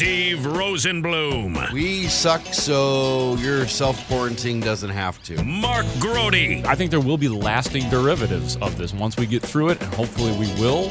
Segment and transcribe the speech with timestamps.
[0.00, 1.72] Steve Rosenbloom.
[1.72, 5.44] We suck, so your self quarantine doesn't have to.
[5.44, 6.32] Mark Grote.
[6.64, 9.92] I think there will be lasting derivatives of this once we get through it, and
[9.92, 10.88] hopefully we will,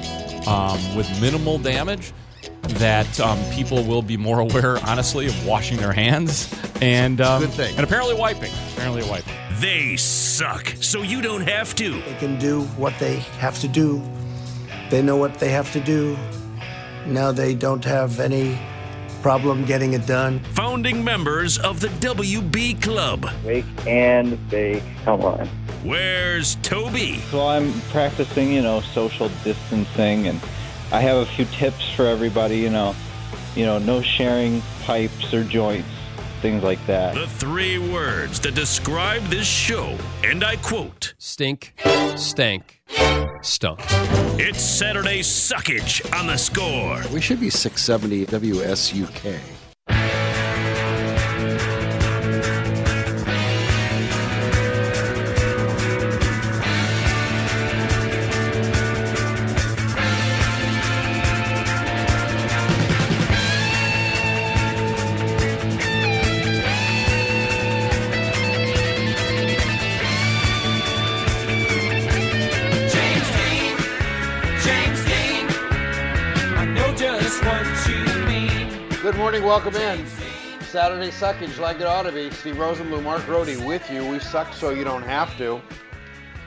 [0.48, 2.14] um, with minimal damage.
[2.78, 7.54] That um, people will be more aware, honestly, of washing their hands and um, Good
[7.54, 7.76] thing.
[7.78, 8.52] and apparently wiping.
[8.74, 9.34] Apparently wiping.
[9.54, 12.00] They suck, so you don't have to.
[12.00, 14.04] They can do what they have to do.
[14.92, 16.16] They know what they have to do.
[17.08, 18.60] Now they don't have any
[19.22, 20.40] problem getting it done.
[20.56, 23.30] Founding members of the WB Club.
[23.46, 24.84] Wake and bake.
[25.04, 25.48] Come on.
[25.84, 27.20] Where's Toby?
[27.32, 30.40] So I'm practicing, you know, social distancing, and
[30.92, 32.58] I have a few tips for everybody.
[32.58, 32.96] You know,
[33.56, 35.90] you know, no sharing pipes or joints,
[36.42, 37.16] things like that.
[37.16, 41.74] The three words that describe this show, and I quote Stink,
[42.16, 42.82] stank,
[43.42, 43.80] stunk.
[44.40, 47.02] It's Saturday Suckage on the score.
[47.14, 49.59] We should be 670 WSUK.
[79.50, 80.06] Welcome in.
[80.62, 82.30] Saturday Suckage, like it ought to be.
[82.30, 84.06] Steve Rosenbloom, Mark Grote with you.
[84.06, 85.60] We suck so you don't have to.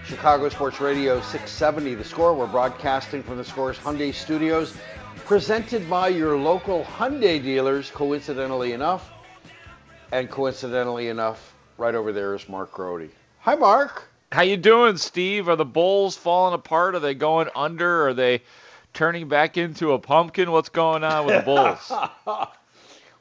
[0.06, 2.32] Chicago Sports Radio 670, The Score.
[2.32, 4.76] We're broadcasting from the Score's Hyundai Studios,
[5.24, 9.10] presented by your local Hyundai dealers, coincidentally enough.
[10.12, 13.10] And coincidentally enough, right over there is Mark Grote.
[13.40, 14.12] Hi, Mark.
[14.30, 15.48] How you doing, Steve?
[15.48, 16.94] Are the Bulls falling apart?
[16.94, 18.06] Are they going under?
[18.06, 18.42] Are they
[18.94, 20.52] turning back into a pumpkin?
[20.52, 22.48] What's going on with the Bulls?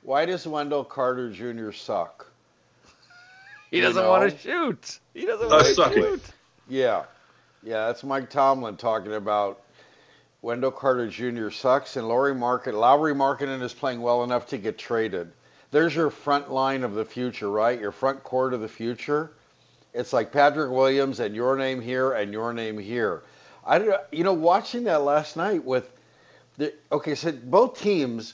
[0.04, 1.72] Why does Wendell Carter Jr.
[1.72, 2.28] suck?
[3.70, 4.10] he doesn't know?
[4.10, 5.00] want to shoot.
[5.14, 6.22] He doesn't want to shoot.
[6.68, 7.04] Yeah.
[7.64, 9.62] Yeah, that's Mike Tomlin talking about
[10.42, 11.52] Wendell Carter Jr.
[11.52, 15.32] sucks and Lauri Market Lauri Markkanen is playing well enough to get traded.
[15.70, 17.80] There's your front line of the future, right?
[17.80, 19.32] Your front court of the future.
[19.94, 23.24] It's like Patrick Williams and your name here and your name here.
[23.64, 25.92] I don't you know watching that last night with
[26.58, 28.34] the okay, so both teams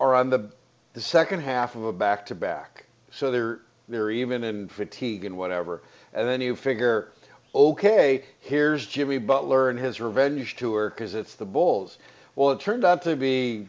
[0.00, 0.50] are on the
[0.94, 2.86] the second half of a back to back.
[3.10, 5.82] So they're they're even in fatigue and whatever.
[6.14, 7.12] And then you figure,
[7.54, 11.98] okay, here's Jimmy Butler and his revenge tour because it's the Bulls.
[12.34, 13.68] Well, it turned out to be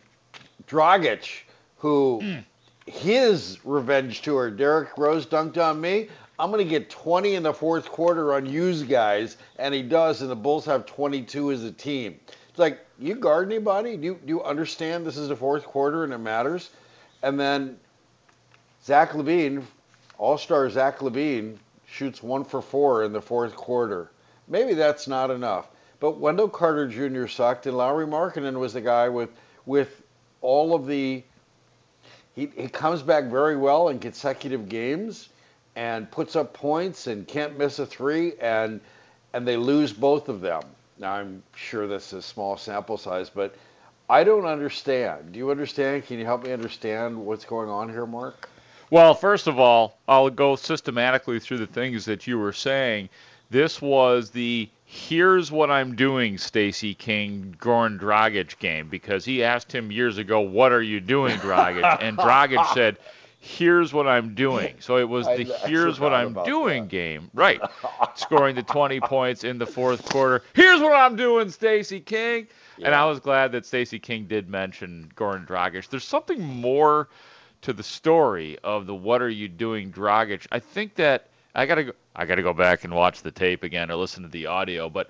[0.67, 1.41] Dragic,
[1.77, 2.89] who hmm.
[2.89, 4.49] his revenge tour.
[4.49, 6.07] Derrick Rose dunked on me.
[6.39, 10.21] I'm going to get 20 in the fourth quarter on use guys, and he does,
[10.21, 12.19] and the Bulls have 22 as a team.
[12.49, 13.95] It's like, you guard anybody?
[13.97, 16.71] Do you, do you understand this is the fourth quarter and it matters?
[17.25, 17.79] And then
[18.83, 19.63] Zach LaVine,
[20.19, 24.11] all star Zach LaVine, shoots one for four in the fourth quarter.
[24.47, 25.67] Maybe that's not enough.
[25.99, 27.25] But Wendell Carter Jr.
[27.25, 29.31] sucked, and Lauri Markkanen was the guy with
[29.65, 30.03] with
[30.41, 31.23] all of the.
[32.35, 35.29] He, he comes back very well in consecutive games,
[35.75, 38.79] and puts up points and can't miss a three, and
[39.33, 40.61] and they lose both of them.
[40.99, 43.55] Now I'm sure this is small sample size, but
[44.09, 45.31] I don't understand.
[45.31, 46.05] Do you understand?
[46.05, 48.49] Can you help me understand what's going on here, Mark?
[48.91, 53.09] Well, first of all, I'll go systematically through the things that you were saying.
[53.49, 59.71] This was the here's what I'm doing, Stacey King, Goran Dragic game because he asked
[59.71, 62.97] him years ago, "What are you doing, Dragic?" and Dragic said,
[63.45, 64.75] here's what I'm doing.
[64.79, 67.29] So it was the I here's what I'm doing game.
[67.33, 67.61] Right.
[68.15, 70.43] Scoring the 20 points in the fourth quarter.
[70.53, 72.47] Here's what I'm doing, Stacey King.
[72.81, 75.89] And I was glad that Stacey King did mention Goran Dragic.
[75.89, 77.09] There's something more
[77.61, 80.45] to the story of the what are you doing Dragic.
[80.51, 83.31] I think that I got to go I got to go back and watch the
[83.31, 85.09] tape again or listen to the audio, but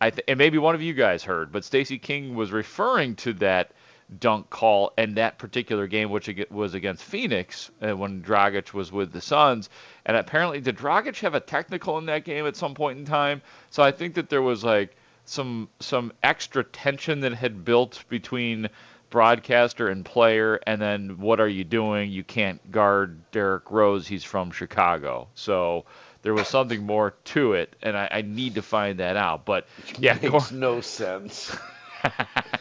[0.00, 3.32] I th- and maybe one of you guys heard, but Stacey King was referring to
[3.34, 3.72] that
[4.20, 9.12] dunk call and that particular game, which was against Phoenix uh, when Dragic was with
[9.12, 9.68] the Suns.
[10.04, 13.42] And apparently, did Dragic have a technical in that game at some point in time?
[13.70, 14.96] So I think that there was like
[15.26, 18.68] some some extra tension that had built between
[19.10, 22.10] broadcaster and player, and then what are you doing?
[22.10, 24.06] You can't guard Derrick Rose.
[24.06, 25.84] He's from Chicago, so
[26.22, 29.44] there was something more to it, and I, I need to find that out.
[29.44, 29.66] But
[29.98, 31.56] yeah, Makes no sense.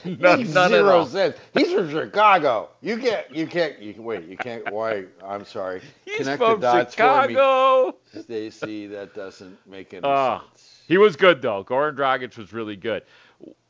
[0.06, 1.36] none, Makes none zero sense.
[1.54, 2.70] He's from Chicago.
[2.82, 3.30] You can't.
[3.36, 3.80] You can't.
[3.80, 4.26] You wait.
[4.28, 4.72] You can't.
[4.72, 5.06] Why?
[5.24, 5.82] I'm sorry.
[6.06, 7.96] He's Connect from the dots Chicago.
[8.12, 8.88] for me, Stacey.
[8.88, 10.75] That doesn't make any Ah, sense.
[10.88, 11.64] He was good though.
[11.64, 13.04] Goran Dragic was really good.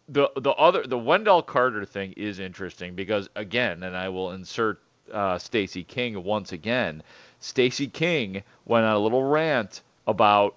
[0.10, 4.82] The the other the Wendell Carter thing is interesting because again, and I will insert
[5.12, 7.02] uh, Stacey King once again.
[7.40, 10.56] Stacey King went on a little rant about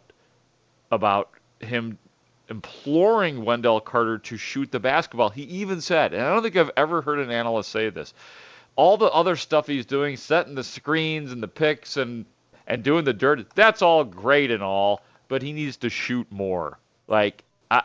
[0.90, 1.99] about him
[2.49, 5.28] imploring Wendell Carter to shoot the basketball.
[5.28, 8.14] He even said, and I don't think I've ever heard an analyst say this.
[8.75, 12.25] All the other stuff he's doing, setting the screens and the picks and
[12.66, 16.78] and doing the dirt, that's all great and all, but he needs to shoot more.
[17.06, 17.82] Like I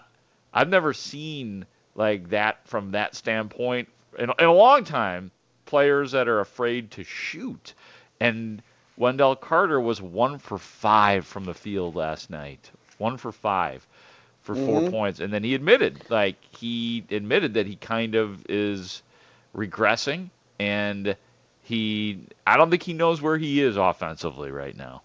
[0.53, 5.31] I've never seen like that from that standpoint in, in a long time.
[5.65, 7.73] Players that are afraid to shoot,
[8.19, 8.61] and
[8.97, 12.69] Wendell Carter was one for five from the field last night.
[12.99, 13.85] One for five
[14.43, 14.91] for 4 Mhm.
[14.91, 19.01] points, and then he admitted, like he admitted that he kind of is
[19.55, 20.29] regressing,
[20.59, 21.15] and
[21.63, 25.01] he I don't think he knows where he is offensively right now.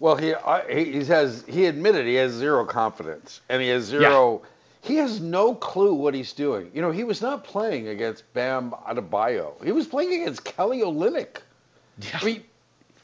[0.00, 3.84] Well, he I, he he has he admitted he has zero confidence and he has
[3.84, 4.42] zero.
[4.80, 6.70] He has no clue what he's doing.
[6.72, 9.62] You know, he was not playing against Bam Adebayo.
[9.64, 11.38] He was playing against Kelly Olynyk.
[12.14, 12.44] I mean,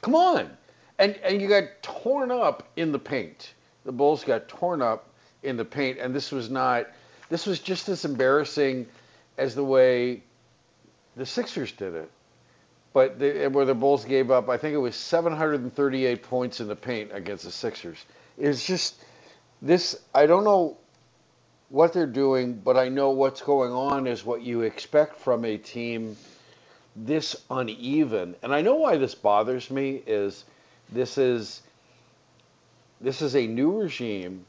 [0.01, 0.57] come on.
[0.99, 3.55] And and you got torn up in the paint.
[3.85, 5.09] The Bulls got torn up
[5.43, 6.87] in the paint, and this was not.
[7.29, 8.87] This was just as embarrassing
[9.37, 10.23] as the way
[11.17, 12.11] the Sixers did it.
[12.95, 17.11] But where the Bulls gave up, I think it was 738 points in the paint
[17.13, 17.99] against the Sixers.
[18.39, 18.95] It's just
[19.61, 20.01] this.
[20.15, 20.79] I don't know
[21.71, 25.59] what they're doing, but I know what's going on is what you expect from a
[25.59, 26.17] team
[26.95, 28.37] this uneven.
[28.45, 30.45] And I know why this bothers me is
[30.93, 31.63] this is
[33.01, 34.47] this is a new regime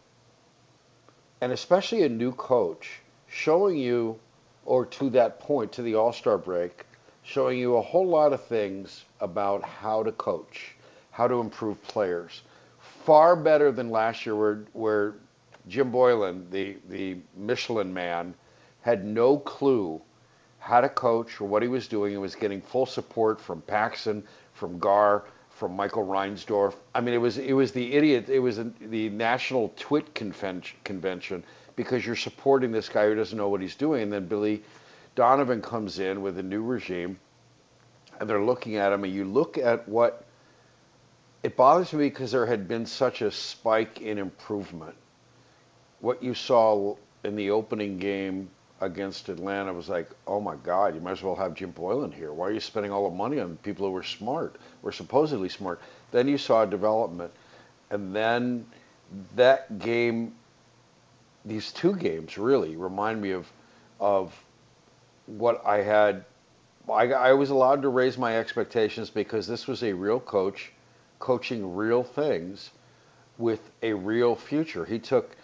[1.41, 4.19] and especially a new coach showing you
[4.65, 6.85] or to that point to the All-Star break
[7.25, 10.75] showing you a whole lot of things about how to coach,
[11.11, 12.43] how to improve players.
[13.03, 15.15] Far better than last year where where
[15.67, 18.35] Jim Boylen, the the Michelin man,
[18.81, 19.99] had no clue
[20.59, 24.23] how to coach or what he was doing and was getting full support from Paxson,
[24.53, 26.75] from Gar, from Michael Reinsdorf.
[26.93, 28.29] I mean, it was it was the idiot.
[28.29, 31.43] It was the national twit convention, convention
[31.75, 34.03] because you're supporting this guy who doesn't know what he's doing.
[34.03, 34.63] And then Billy
[35.15, 37.19] Donovan comes in with a new regime,
[38.19, 39.03] and they're looking at him.
[39.03, 40.25] And you look at what
[41.43, 44.95] it bothers me because there had been such a spike in improvement.
[46.01, 48.49] What you saw in the opening game
[48.81, 52.33] against Atlanta was like, oh my God, you might as well have Jim Boylen here.
[52.33, 55.81] Why are you spending all the money on people who were smart, were supposedly smart?
[56.11, 57.31] Then you saw development.
[57.89, 58.65] And then
[59.35, 60.33] that game,
[61.45, 63.51] these two games really remind me of,
[63.99, 64.44] of
[65.25, 66.25] what I had.
[66.87, 70.71] I, I was allowed to raise my expectations because this was a real coach
[71.19, 72.71] coaching real things
[73.37, 74.85] with a real future.
[74.85, 75.35] He took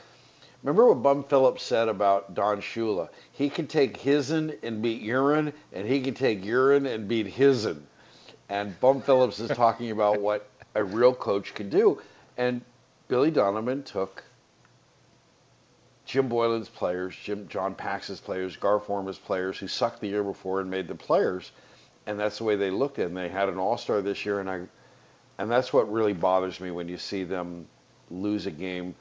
[0.63, 3.09] Remember what Bum Phillips said about Don Shula?
[3.31, 7.81] He can take hisn and beat urine, and he can take urine and beat hisn.
[8.47, 11.99] And Bum Phillips is talking about what a real coach can do.
[12.37, 12.61] And
[13.07, 14.23] Billy Donovan took
[16.05, 20.59] Jim Boylen's players, Jim John Pax's players, Gar Forman's players who sucked the year before
[20.61, 21.51] and made the players,
[22.05, 23.03] and that's the way they looked at.
[23.03, 23.07] It.
[23.07, 24.61] And they had an All Star this year, and I,
[25.37, 27.67] and that's what really bothers me when you see them
[28.09, 28.95] lose a game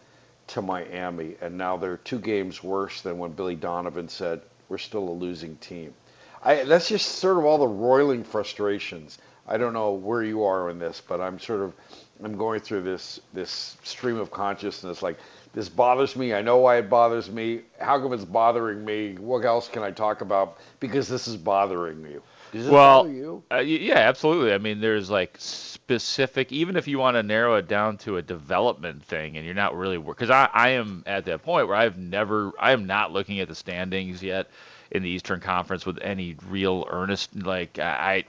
[0.48, 5.08] to Miami, and now they're two games worse than when Billy Donovan said we're still
[5.08, 5.94] a losing team.
[6.42, 9.18] I, that's just sort of all the roiling frustrations.
[9.46, 11.74] I don't know where you are in this, but I'm sort of
[12.22, 15.02] I'm going through this this stream of consciousness.
[15.02, 15.18] Like
[15.52, 16.32] this bothers me.
[16.32, 17.62] I know why it bothers me.
[17.80, 19.14] How come it's bothering me?
[19.14, 20.58] What else can I talk about?
[20.78, 22.22] Because this is bothering you.
[22.52, 23.42] Does it well, you?
[23.50, 24.52] Uh, yeah, absolutely.
[24.52, 28.22] I mean, there's like specific, even if you want to narrow it down to a
[28.22, 31.98] development thing, and you're not really because I, I am at that point where I've
[31.98, 34.48] never, I am not looking at the standings yet
[34.90, 37.34] in the Eastern Conference with any real earnest.
[37.36, 38.24] Like I,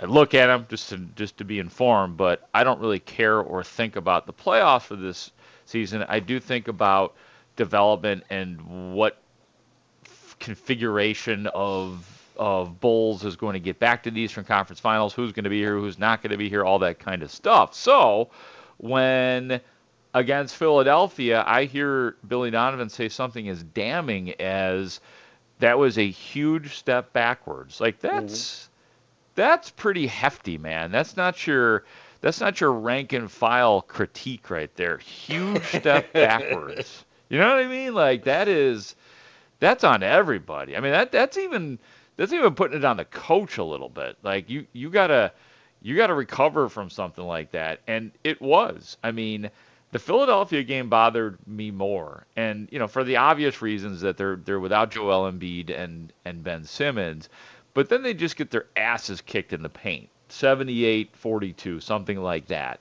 [0.00, 3.38] I look at them just to just to be informed, but I don't really care
[3.40, 5.30] or think about the playoffs for this
[5.70, 6.04] season.
[6.08, 7.14] I do think about
[7.56, 9.18] development and what
[10.38, 15.30] configuration of of Bulls is going to get back to the Eastern Conference Finals, who's
[15.30, 17.74] going to be here, who's not going to be here, all that kind of stuff.
[17.74, 18.30] So
[18.78, 19.60] when
[20.14, 25.00] against Philadelphia, I hear Billy Donovan say something as damning as
[25.58, 27.78] that was a huge step backwards.
[27.78, 28.70] Like that's mm-hmm.
[29.34, 30.90] that's pretty hefty, man.
[30.90, 31.84] That's not your
[32.20, 34.98] that's not your rank and file critique right there.
[34.98, 37.04] Huge step backwards.
[37.28, 37.94] You know what I mean?
[37.94, 38.96] Like that is
[39.58, 40.76] that's on everybody.
[40.76, 41.78] I mean that that's even
[42.16, 44.18] that's even putting it on the coach a little bit.
[44.22, 45.32] Like you you gotta
[45.82, 48.98] you gotta recover from something like that, and it was.
[49.02, 49.50] I mean,
[49.92, 54.36] the Philadelphia game bothered me more, and you know for the obvious reasons that they're
[54.36, 57.28] they're without Joel Embiid and and Ben Simmons,
[57.74, 62.80] but then they just get their asses kicked in the paint, 78-42, something like that.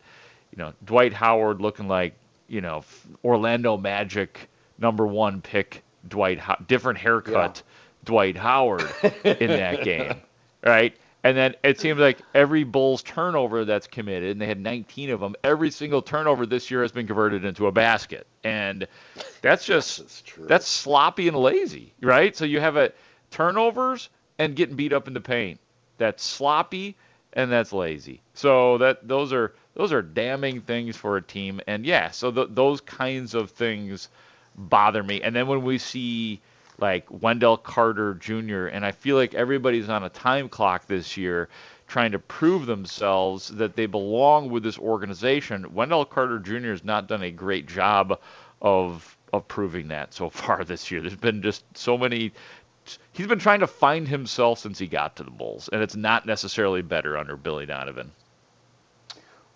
[0.52, 2.14] You know, Dwight Howard looking like
[2.48, 2.84] you know
[3.24, 7.64] Orlando Magic number one pick Dwight different haircut.
[7.66, 8.90] Yeah Dwight Howard
[9.24, 10.16] in that game,
[10.64, 10.96] right?
[11.24, 15.20] And then it seems like every Bulls turnover that's committed, and they had 19 of
[15.20, 18.26] them, every single turnover this year has been converted into a basket.
[18.44, 18.88] And
[19.42, 22.36] that's just that's, that's sloppy and lazy, right?
[22.36, 22.94] So you have a
[23.32, 25.60] turnovers and getting beat up in the paint.
[25.98, 26.96] That's sloppy
[27.34, 28.22] and that's lazy.
[28.34, 31.62] So that those are those are damning things for a team.
[31.68, 34.10] And yeah, so those kinds of things
[34.56, 35.22] bother me.
[35.22, 36.42] And then when we see
[36.80, 38.68] like Wendell Carter Jr.
[38.68, 41.50] And I feel like everybody's on a time clock this year
[41.88, 45.74] trying to prove themselves that they belong with this organization.
[45.74, 46.70] Wendell Carter Jr.
[46.70, 48.20] has not done a great job
[48.62, 51.02] of of proving that so far this year.
[51.02, 52.32] There's been just so many
[53.12, 56.26] he's been trying to find himself since he got to the Bulls, and it's not
[56.26, 58.12] necessarily better under Billy Donovan.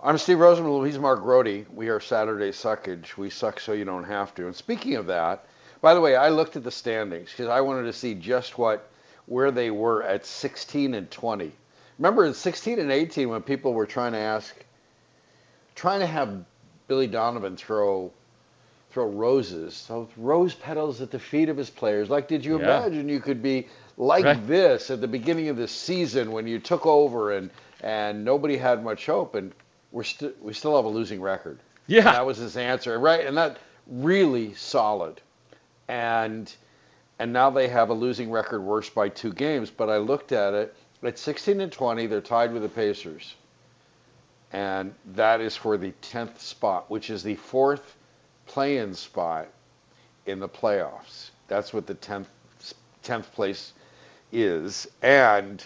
[0.01, 0.85] I'm Steve Rosenbloom.
[0.85, 1.65] He's Mark Grote.
[1.73, 3.15] We are Saturday Suckage.
[3.15, 4.47] We suck so you don't have to.
[4.47, 5.45] And speaking of that,
[5.81, 8.89] by the way, I looked at the standings because I wanted to see just what
[9.25, 11.51] where they were at 16 and 20.
[11.99, 14.53] Remember in 16 and 18 when people were trying to ask,
[15.75, 16.43] trying to have
[16.87, 18.11] Billy Donovan throw
[18.93, 22.09] throw roses, so rose petals at the feet of his players.
[22.09, 22.65] Like, did you yeah.
[22.65, 24.47] imagine you could be like right.
[24.47, 27.49] this at the beginning of the season when you took over and
[27.81, 29.51] and nobody had much hope, and
[29.91, 31.59] we're still we still have a losing record.
[31.87, 33.25] Yeah, and that was his answer, right?
[33.25, 33.57] And that
[33.87, 35.19] really solid
[35.87, 36.53] and
[37.19, 39.69] and now they have a losing record worse by two games.
[39.69, 43.35] But I looked at it at 16 and 20, they're tied with the Pacers,
[44.51, 47.95] and that is for the 10th spot, which is the fourth
[48.45, 49.47] play-in spot
[50.25, 51.31] in the playoffs.
[51.47, 52.27] That's what the 10th
[53.03, 53.73] 10th place
[54.31, 55.63] is, and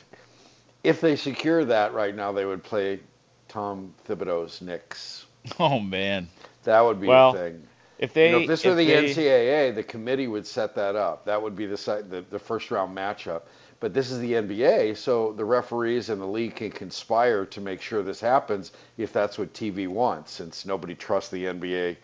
[0.83, 2.99] if they secure that right now, they would play
[3.47, 5.25] Tom Thibodeau's Knicks.
[5.59, 6.27] Oh man,
[6.63, 7.63] that would be well, a thing.
[7.99, 10.97] If they, you know, if this were the they, NCAA, the committee would set that
[10.97, 11.23] up.
[11.23, 11.77] That would be the,
[12.09, 13.43] the the first round matchup.
[13.79, 17.81] But this is the NBA, so the referees and the league can conspire to make
[17.81, 21.95] sure this happens if that's what TV wants, since nobody trusts the NBA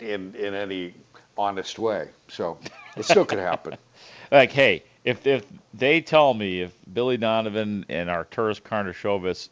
[0.00, 0.94] in in any
[1.36, 2.08] honest way.
[2.28, 2.58] So
[2.96, 3.76] it still could happen.
[4.30, 9.48] like, hey, if if they tell me if Billy Donovan and Arturas Karnisovas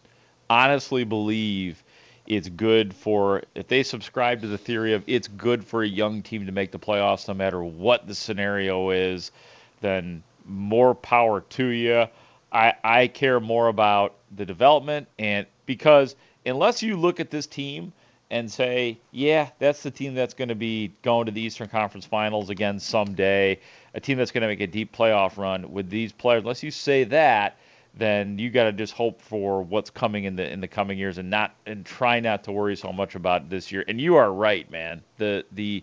[0.49, 1.83] honestly believe
[2.27, 6.23] it's good for if they subscribe to the theory of it's good for a young
[6.23, 9.33] team to make the playoffs no matter what the scenario is,
[9.81, 12.07] then more power to you.
[12.53, 16.15] I I care more about the development and because
[16.47, 17.93] unless you look at this team
[18.31, 22.07] and say, yeah, that's the team that's going to be going to the Eastern Conference
[22.07, 23.59] Finals again someday,
[23.95, 26.43] a team that's going to make a deep playoff run with these players.
[26.43, 27.57] Unless you say that,
[27.95, 31.19] then you got to just hope for what's coming in the in the coming years
[31.19, 33.85] and not and try not to worry so much about this year.
[33.89, 35.03] And you are right, man.
[35.19, 35.83] The the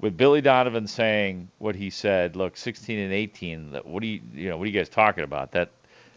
[0.00, 3.80] with Billy Donovan saying what he said, look, 16 and 18.
[3.84, 4.56] What do you you know?
[4.56, 5.52] What are you guys talking about?
[5.52, 5.70] That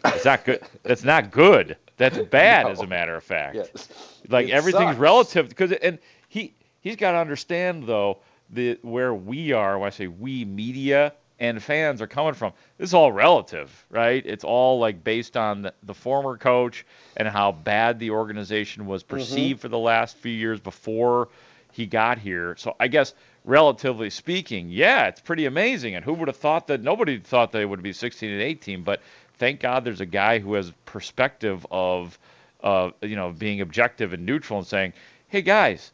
[0.06, 0.62] it's not good.
[0.82, 1.76] That's not good.
[1.96, 2.72] That's bad, no.
[2.72, 3.56] as a matter of fact.
[3.56, 3.88] Yes.
[4.28, 4.98] Like it everything's sucks.
[4.98, 8.18] relative because and he he's got to understand though
[8.50, 9.78] the where we are.
[9.78, 12.52] When I say we media and fans are coming from.
[12.78, 14.24] This is all relative, right?
[14.24, 19.02] It's all like based on the, the former coach and how bad the organization was
[19.02, 19.16] mm-hmm.
[19.16, 19.62] perceived mm-hmm.
[19.62, 21.30] for the last few years before
[21.72, 22.54] he got here.
[22.58, 25.96] So I guess relatively speaking, yeah, it's pretty amazing.
[25.96, 29.00] And who would have thought that nobody thought they would be 16 and 18, but
[29.42, 32.16] thank God there's a guy who has perspective of,
[32.62, 34.92] uh, you know, being objective and neutral and saying,
[35.26, 35.90] hey guys,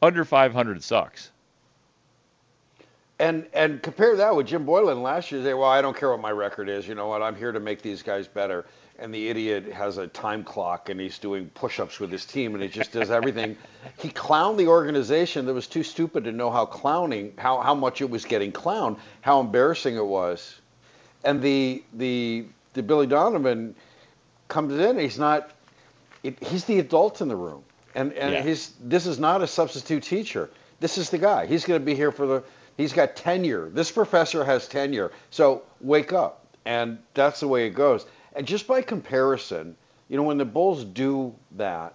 [0.00, 1.30] under 500 sucks.
[3.18, 5.42] And and compare that with Jim Boylen last year.
[5.42, 6.88] Say, well, I don't care what my record is.
[6.88, 7.20] You know what?
[7.20, 8.64] I'm here to make these guys better.
[8.98, 12.62] And the idiot has a time clock and he's doing push-ups with his team and
[12.62, 13.54] he just does everything.
[13.98, 18.00] he clowned the organization that was too stupid to know how clowning, how how much
[18.00, 20.58] it was getting clowned, how embarrassing it was.
[21.22, 22.46] And the the
[22.82, 23.74] Billy Donovan
[24.48, 24.98] comes in.
[24.98, 25.50] He's not.
[26.22, 27.62] It, he's the adult in the room,
[27.94, 28.42] and and Yeah.
[28.42, 30.50] he's this is not a substitute teacher.
[30.80, 31.46] This is the guy.
[31.46, 32.42] He's going to be here for the.
[32.76, 33.68] He's got tenure.
[33.70, 35.10] This professor has tenure.
[35.30, 38.06] So wake up, and that's the way it goes.
[38.34, 39.76] And just by comparison,
[40.08, 41.94] you know, when the Bulls do that,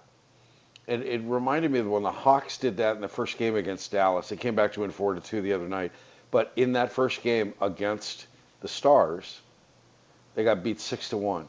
[0.86, 3.90] it, it reminded me of when the Hawks did that in the first game against
[3.92, 4.28] Dallas.
[4.28, 5.92] They came back to win four to two the other night,
[6.30, 8.26] but in that first game against
[8.60, 9.40] the Stars,
[10.34, 11.48] they got beat six to one,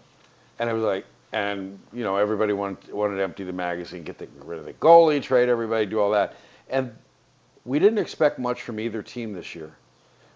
[0.59, 4.17] and it was like, and you know, everybody wanted wanted to empty the magazine, get,
[4.17, 6.35] the, rid of the goalie, trade everybody, do all that,
[6.69, 6.93] and
[7.65, 9.71] we didn't expect much from either team this year.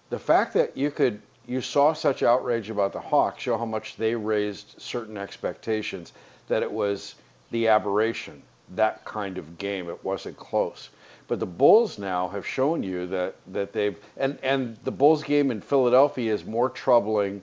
[0.10, 3.96] The fact that you could you saw such outrage about the Hawks show how much
[3.96, 6.13] they raised certain expectations
[6.48, 7.15] that it was
[7.50, 8.41] the aberration,
[8.75, 9.89] that kind of game.
[9.89, 10.89] It wasn't close.
[11.27, 15.50] But the Bulls now have shown you that, that they've and, and the Bulls game
[15.50, 17.41] in Philadelphia is more troubling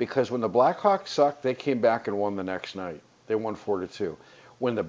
[0.00, 3.02] because when the Blackhawks sucked, they came back and won the next night.
[3.26, 4.16] They won four to two.
[4.58, 4.86] When the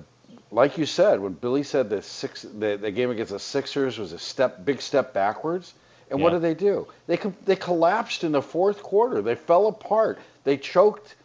[0.50, 4.14] like you said, when Billy said the six the, the game against the Sixers was
[4.14, 5.74] a step big step backwards,
[6.10, 6.88] and what did they do?
[7.08, 9.22] They they collapsed in the fourth quarter.
[9.22, 10.18] They fell apart.
[10.46, 11.16] They choked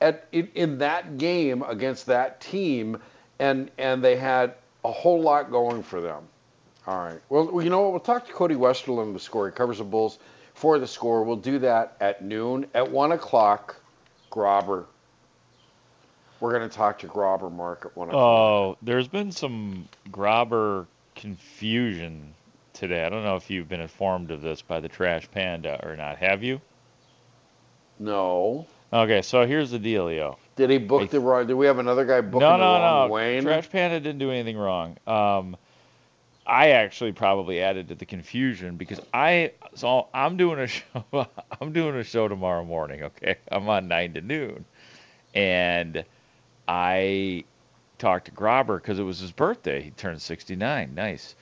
[0.00, 2.96] at in, in that game against that team,
[3.38, 4.54] and and they had
[4.86, 6.24] a whole lot going for them.
[6.86, 7.20] All right.
[7.28, 7.90] Well, you know what?
[7.92, 9.46] We'll talk to Cody Westerlund, the score.
[9.48, 10.18] He covers the Bulls
[10.54, 11.22] for the score.
[11.24, 12.66] We'll do that at noon.
[12.74, 13.76] At one o'clock,
[14.30, 14.86] Grobber.
[16.40, 18.22] We're going to talk to Grobber Mark at one o'clock.
[18.22, 22.34] Oh, there's been some Grobber confusion
[22.72, 23.04] today.
[23.04, 26.18] I don't know if you've been informed of this by the Trash Panda or not.
[26.18, 26.60] Have you?
[27.98, 28.66] no.
[28.92, 30.36] Okay, so here's the dealio.
[30.54, 31.48] Did he book the wrong?
[31.48, 33.12] Did we have another guy booking No, the no, wrong no.
[33.14, 33.42] Wayne?
[33.42, 34.96] Trash Panda didn't do anything wrong.
[35.06, 35.56] Um,
[36.46, 41.04] I actually probably added to the confusion because I so I'm doing a show.
[41.60, 43.02] I'm doing a show tomorrow morning.
[43.04, 44.64] Okay, I'm on nine to noon,
[45.34, 46.04] and
[46.68, 47.44] I
[47.98, 49.82] talked to Grobber because it was his birthday.
[49.82, 50.94] He turned 69.
[50.94, 51.34] Nice,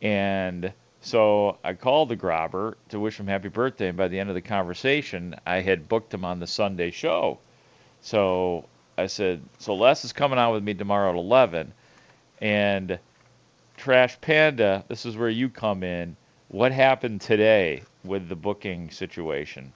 [0.00, 3.88] and so I called the Grobber to wish him happy birthday.
[3.88, 7.40] And by the end of the conversation, I had booked him on the Sunday show.
[8.02, 8.66] So
[8.96, 11.72] I said, so Les is coming on with me tomorrow at 11.
[12.40, 12.98] And
[13.76, 16.16] Trash Panda, this is where you come in.
[16.52, 19.72] What happened today with the booking situation?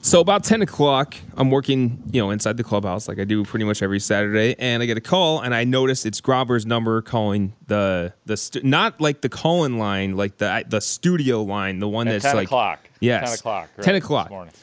[0.00, 3.64] So about ten o'clock, I'm working, you know, inside the clubhouse like I do pretty
[3.64, 7.52] much every Saturday, and I get a call, and I notice it's Grobber's number calling
[7.66, 12.06] the the stu- not like the call-in line, like the the studio line, the one
[12.08, 12.80] At that's 10 like o'clock.
[13.00, 13.68] Yes, 10 o'clock.
[13.76, 14.54] right, ten o'clock, morning.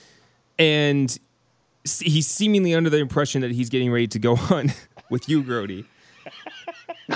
[0.60, 1.18] and
[1.84, 4.72] he's seemingly under the impression that he's getting ready to go on
[5.10, 5.72] with you, Grote.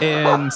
[0.01, 0.51] And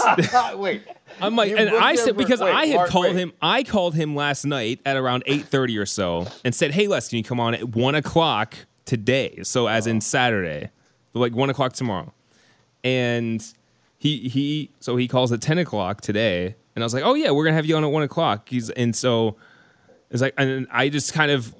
[0.55, 0.83] Wait.
[1.21, 3.15] I'm like, You and I said because wait, I had Mark, called wait.
[3.15, 6.87] him, I called him last night at around eight thirty or so, and said, "Hey,
[6.87, 9.91] Les, can you come on at one o'clock today?" So as Oh.
[9.91, 10.69] in Saturday,
[11.13, 12.13] like one o'clock tomorrow,
[12.83, 13.43] and
[13.97, 17.31] he he so he calls at ten o'clock today, and I was like, "Oh yeah,
[17.31, 19.35] we're gonna have you on at one o'clock." He's and so
[20.11, 21.53] it's like, and I just kind of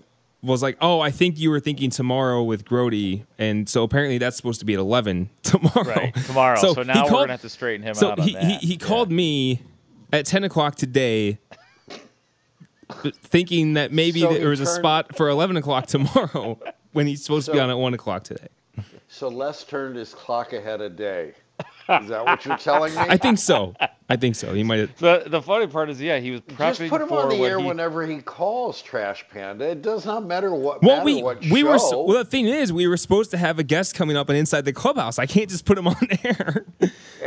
[0.43, 4.37] was like, "Oh, I think you were thinking tomorrow with Grote," and so apparently that's
[4.37, 5.83] supposed to be at eleven tomorrow.
[5.83, 6.59] Right, tomorrow.
[6.59, 8.33] So, he now we're called- going to have to straighten him so out on he,
[8.33, 8.43] that.
[8.43, 9.61] he, he called me
[10.11, 11.39] at 10 o'clock today
[13.23, 16.59] thinking that maybe So there was a spot for 11 o'clock tomorrow
[16.91, 18.47] when he's supposed to be on at 1 o'clock today
[19.07, 21.33] So Les turned his clock ahead a day.
[21.89, 22.99] Is that what you're telling me?
[23.01, 23.73] i think so
[24.09, 26.77] i think so he might have the, the funny part is, yeah, he was prepping
[26.77, 29.69] Just put him for on the air he, whenever he calls Trash Panda.
[29.71, 31.67] It does not matter what well matter we what we show.
[31.71, 34.29] were so, well the thing is we were supposed to have a guest coming up
[34.29, 36.65] and inside the clubhouse i can't just put him on air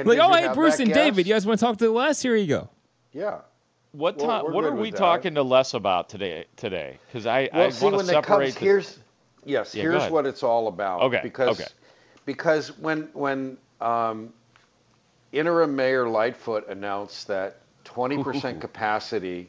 [0.04, 0.98] like oh you hey bruce and guest?
[1.00, 2.68] david you guys want to talk to les here you go
[3.12, 3.38] Yeah.
[3.92, 4.52] What We're- time?
[4.52, 4.98] What are with we that.
[4.98, 6.44] talking to Les about today?
[6.56, 8.24] Today, because I, Well, I see, want to when separate.
[8.48, 8.98] Cubs, the- here's
[9.46, 11.00] yes, Yeah, here's what it's all about.
[11.02, 11.70] Okay, Because okay.
[12.26, 14.34] because when when um,
[15.38, 19.48] interim mayor Lightfoot announced that 20% capacity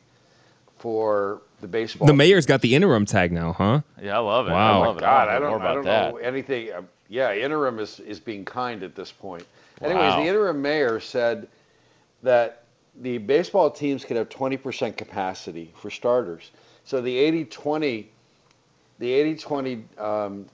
[0.78, 2.06] for the baseball.
[2.08, 4.52] the mayor's got the interim tag now huh yeah, I love it.
[4.52, 4.84] Wow.
[4.84, 5.00] I love it.
[5.02, 6.14] God, I, I want to don't, know more I don't that.
[6.14, 6.72] know anything.
[6.72, 9.46] uh, yeah, interim is, is being kind at this point.
[9.82, 11.48] Anyways, the interim mayor said
[12.24, 12.64] that
[13.02, 16.52] the baseball teams could have 20% capacity for starters.
[16.84, 18.06] So the 80-20,
[19.00, 20.46] the 80-20 um,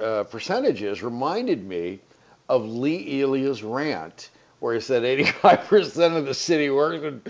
[0.00, 2.00] uh, percentages reminded me
[2.48, 4.30] of Lee Elia's rant,
[4.60, 7.24] where he said 85% of the city works and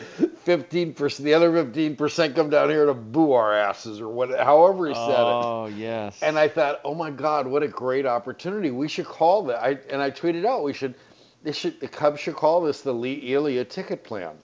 [0.46, 4.94] 15%, the other 15% come down here to boo our asses or what, however he
[4.94, 5.74] said Oh it.
[5.74, 6.22] Oh, yes.
[6.22, 8.70] And I thought, oh my God, what a great opportunity.
[8.70, 9.62] We should call that.
[9.62, 10.94] I, and I tweeted out, we should,
[11.42, 14.36] they should, the Cubs should call this the Lee Elia ticket plan.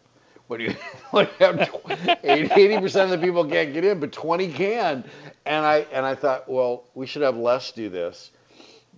[0.47, 0.75] When you,
[1.11, 1.71] when you have
[2.23, 5.05] 80 percent of the people can't get in, but 20 can,
[5.47, 8.31] and I and I thought, well, we should have Les do this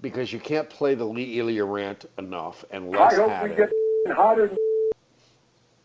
[0.08, 3.50] because you can't play the Lee Elia rant enough, and Les I hope had we
[3.52, 3.56] it.
[4.06, 4.48] get hotter.
[4.48, 4.56] than-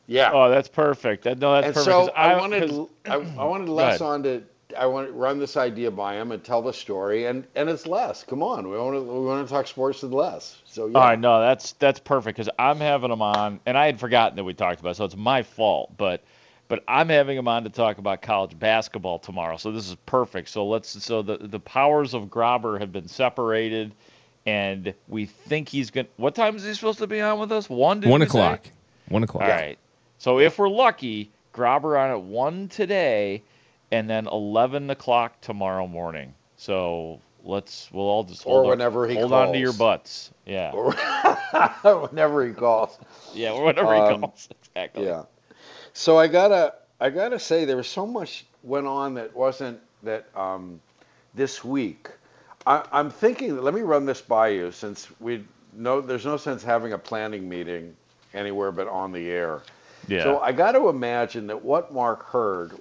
[0.08, 0.32] Yeah.
[0.34, 1.24] Oh, that's perfect.
[1.24, 1.86] That, no, that's and perfect.
[1.92, 2.72] so 'cause I, 'cause- wanted
[3.06, 4.44] I, I wanted Go Les on to
[4.78, 7.86] I want to run this idea by him and tell the story, and and it's
[7.88, 8.24] Les.
[8.24, 10.62] Come on, we want to we want to talk sports with Les.
[10.66, 10.98] So yeah.
[10.98, 14.36] All right, no, that's that's perfect because I'm having him on, and I had forgotten
[14.38, 15.92] that we talked about, it, so it's my fault.
[15.98, 16.24] But
[16.70, 20.48] but I'm having him on to talk about college basketball tomorrow, so this is perfect.
[20.48, 23.94] So let's so the the powers of Grobber have been separated,
[24.46, 26.06] and we think he's going.
[26.08, 27.70] to What time is he supposed to be on with us?
[27.70, 28.00] One.
[28.00, 28.30] did One we say?
[28.30, 28.66] o'clock.
[29.10, 29.44] One o'clock.
[29.44, 29.78] All right.
[30.18, 33.44] So if we're lucky, Grobber on at one today,
[33.92, 36.34] and then eleven o'clock tomorrow morning.
[36.58, 40.32] So let's we'll all just Or hold on- whenever he hold on to your butts.
[40.46, 40.72] Yeah.
[41.84, 42.98] whenever he calls.
[43.34, 44.50] Yeah, or whenever Um, he calls.
[44.76, 45.06] Exactly.
[45.06, 45.24] Yeah.
[45.94, 50.26] So I gotta I gotta say there was so much went on that wasn't that
[50.36, 50.80] um,
[51.34, 52.10] this week.
[52.66, 53.58] I, I'm thinking.
[53.62, 55.44] Let me run this by you since we
[55.74, 57.96] know there's no sense having a planning meeting
[58.34, 59.62] anywhere but on the air.
[60.08, 60.24] Yeah.
[60.24, 62.74] So I got to imagine that what Mark heard,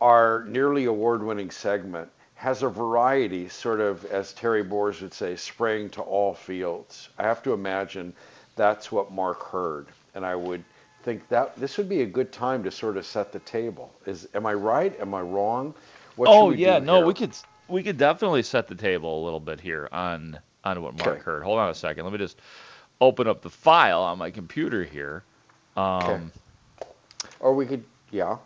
[0.00, 5.90] our nearly award-winning segment, has a variety, sort of as Terry Boers would say, spraying
[5.90, 7.10] to all fields.
[7.18, 8.14] I have to imagine
[8.56, 10.64] that's what Mark heard, and I would
[11.02, 13.92] think that this would be a good time to sort of set the table.
[14.06, 14.98] Is am I right?
[15.00, 15.74] Am I wrong?
[16.16, 17.06] What oh we yeah, no, here?
[17.06, 17.34] we could
[17.70, 21.22] we could definitely set the table a little bit here on on what Mark Okay.
[21.22, 21.42] heard.
[21.42, 22.04] Hold on a second.
[22.04, 22.38] Let me just
[23.00, 25.22] open up the file on my computer here.
[25.76, 26.20] Um, Okay.
[27.40, 28.36] Or we could, yeah.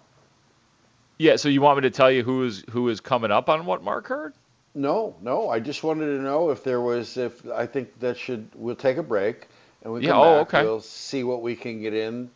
[1.19, 1.37] Yeah.
[1.37, 3.83] So you want me to tell you who is who is coming up on what
[3.83, 4.35] Mark heard?
[4.75, 5.49] No, no.
[5.49, 7.17] I just wanted to know if there was.
[7.17, 8.49] If I think that should.
[8.55, 9.49] We'll take a break
[9.83, 10.55] and we Yeah, come oh, back.
[10.55, 10.63] okay.
[10.63, 12.31] We'll see what we can get in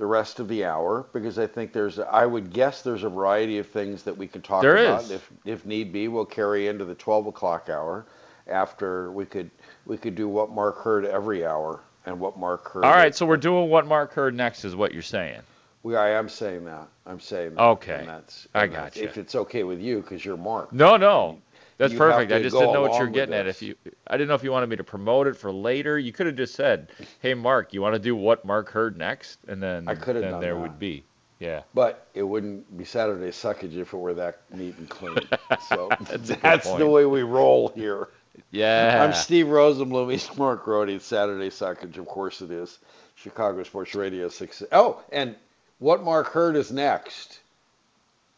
[0.00, 1.98] the rest of the hour because I think there's.
[1.98, 5.02] I would guess there's a variety of things that we could talk There about.
[5.02, 5.10] is.
[5.10, 8.06] If if need be, we'll carry into the 12 o'clock hour.
[8.48, 9.50] After we could
[9.84, 12.84] we could do what Mark heard every hour and what Mark heard.
[12.84, 13.14] All right.
[13.14, 15.42] So we're doing what Mark heard next, is what you're saying.
[15.82, 16.88] We, I am saying that.
[17.04, 17.62] I'm saying that.
[17.62, 18.00] Okay.
[18.00, 19.04] And that's, I got gotcha.
[19.04, 20.72] If it's okay with you, because you're Mark.
[20.72, 21.38] No, no.
[21.80, 22.30] That's perfect.
[22.30, 23.46] I just didn't know what you're getting at.
[23.46, 23.74] If you,
[24.06, 25.98] I didn't know if you wanted me to promote it for later.
[25.98, 29.38] You could have just said, "Hey, Mark, you want to do what Mark heard next?"
[29.48, 30.60] And then, I could have done there that.
[30.60, 31.04] would be,
[31.38, 31.62] yeah.
[31.72, 35.16] But it wouldn't be Saturday suckage if it were that neat and clean.
[35.68, 38.08] So That's that's the way we roll here.
[38.50, 39.02] Yeah.
[39.02, 40.12] I'm Steve Rosenbloom.
[40.12, 40.90] He's Mark Grote.
[40.90, 41.96] It's Saturday suckage.
[41.96, 42.78] Of course it is.
[43.14, 44.64] Chicago Sports Radio 6.
[44.72, 45.34] Oh, and
[45.78, 47.40] what Mark heard is next.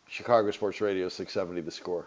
[0.09, 2.07] Chicago Sports Radio 670 The Score.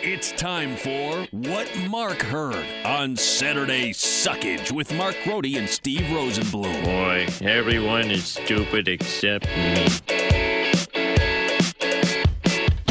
[0.00, 6.84] It's time for What Mark Heard on Saturday Suckage with Mark Grote and Steve Rosenbloom.
[6.84, 9.88] Boy, everyone is stupid except me.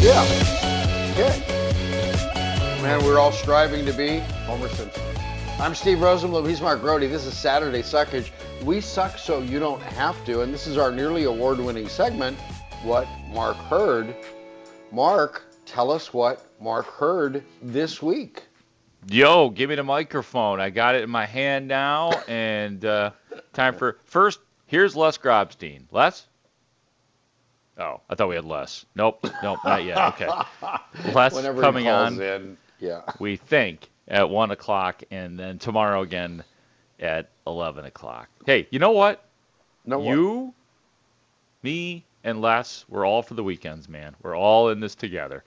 [0.01, 0.21] Yeah.
[1.13, 1.43] Okay.
[2.81, 5.01] Man, we're all striving to be Homer Simpson.
[5.59, 6.49] I'm Steve Rosenbloom.
[6.49, 6.99] He's Mark Grote.
[6.99, 8.31] This is Saturday Suckage.
[8.65, 10.41] We suck so you don't have to.
[10.41, 12.37] And this is our nearly award winning segment,
[12.83, 14.13] What Mark Heard.
[14.91, 18.43] Mark, tell us what Mark heard this week.
[19.09, 20.59] Yo, give me the microphone.
[20.59, 23.11] I got it in my hand now, and uh,
[23.53, 24.39] time for first.
[24.65, 25.83] Here's Les Grobstein.
[25.91, 26.27] Les.
[27.77, 28.85] Oh, I thought we had Les.
[28.95, 29.97] Nope, nope, not yet.
[30.13, 30.27] Okay,
[31.13, 32.19] Les Whenever coming on.
[32.19, 33.01] in, yeah.
[33.19, 36.43] We think at one o'clock, and then tomorrow again
[36.99, 38.27] at eleven o'clock.
[38.45, 39.23] Hey, you know what?
[39.85, 40.53] No, you,
[41.63, 44.15] me, and Les, we're all for the weekends, man.
[44.21, 45.45] We're all in this together.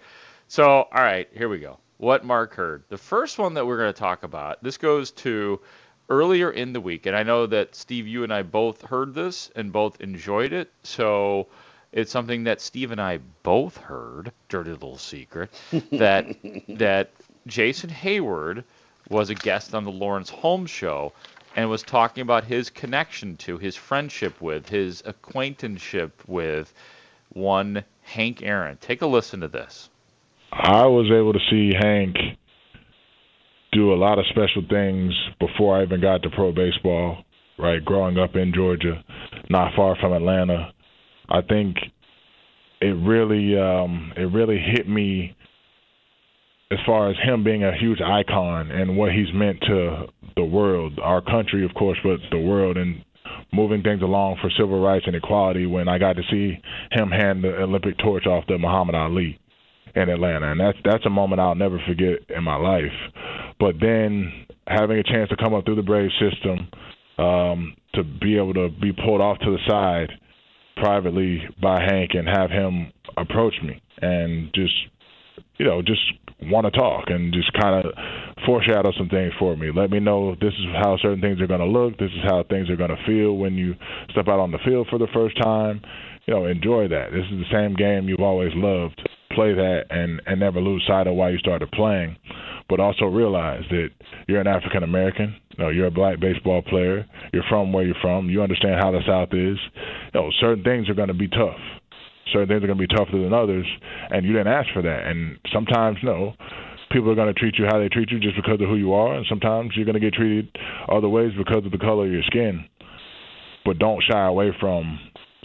[0.50, 1.78] So, all right, here we go.
[1.98, 2.82] What Mark heard.
[2.88, 5.60] The first one that we're going to talk about, this goes to
[6.08, 9.52] earlier in the week, and I know that Steve, you and I both heard this
[9.54, 10.72] and both enjoyed it.
[10.82, 11.46] So,
[11.92, 15.50] it's something that Steve and I both heard, dirty little secret,
[15.92, 16.26] that
[16.66, 17.10] that
[17.46, 18.64] Jason Heyward
[19.08, 21.12] was a guest on the Lawrence Holmes show
[21.54, 26.74] and was talking about his connection to, his friendship with, his acquaintanceship with
[27.28, 28.78] one Hank Aaron.
[28.78, 29.89] Take a listen to this.
[30.52, 32.16] I was able to see Hank
[33.72, 37.24] do a lot of special things before I even got to pro baseball,
[37.58, 37.84] right?
[37.84, 39.02] Growing up in Georgia,
[39.48, 40.72] not far from Atlanta.
[41.28, 41.76] I think
[42.80, 45.36] it really um it really hit me
[46.72, 50.98] as far as him being a huge icon and what he's meant to the world,
[51.00, 53.04] our country of course, but the world and
[53.52, 56.58] moving things along for civil rights and equality when I got to see
[56.90, 59.38] him hand the Olympic torch off to Muhammad Ali
[59.94, 62.85] in Atlanta, and that's that's a moment I'll never forget in my life.
[63.59, 66.68] But then having a chance to come up through the Brave system,
[67.18, 70.11] um, to be able to be pulled off to the side
[70.76, 74.72] privately by Hank and have him approach me and just
[75.59, 76.00] you know just
[76.44, 77.92] want to talk and just kind of
[78.46, 79.70] foreshadow some things for me.
[79.74, 81.98] Let me know this is how certain things are going to look.
[81.98, 83.74] This is how things are going to feel when you
[84.11, 85.83] step out on the field for the first time.
[86.24, 87.11] You know, enjoy that.
[87.12, 91.06] This is the same game you've always loved play that and and never lose sight
[91.06, 92.16] of why you started playing,
[92.68, 93.88] but also realize that
[94.28, 95.36] you're an African American.
[95.56, 97.06] You know, you're a black baseball player.
[97.32, 98.28] You're from where you're from.
[98.30, 99.58] You understand how the South is.
[100.12, 101.58] You know, certain things are going to be tough.
[102.32, 103.66] Certain things are going to be tougher than others,
[104.10, 105.06] and you didn't ask for that.
[105.06, 106.34] And sometimes, no,
[106.92, 108.92] people are going to treat you how they treat you just because of who you
[108.92, 110.48] are, and sometimes you're going to get treated
[110.88, 112.64] other ways because of the color of your skin.
[113.64, 114.98] But don't shy away from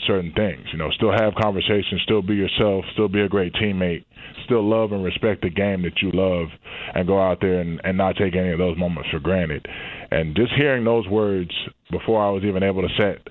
[0.08, 0.66] certain things.
[0.72, 4.06] You know, still have conversations, still be yourself, still be a great teammate,
[4.46, 6.48] still love and respect the game that you love,
[6.94, 9.66] and go out there and, and not take any of those moments for granted.
[10.12, 11.52] And just hearing those words
[11.92, 13.22] before I was even able to set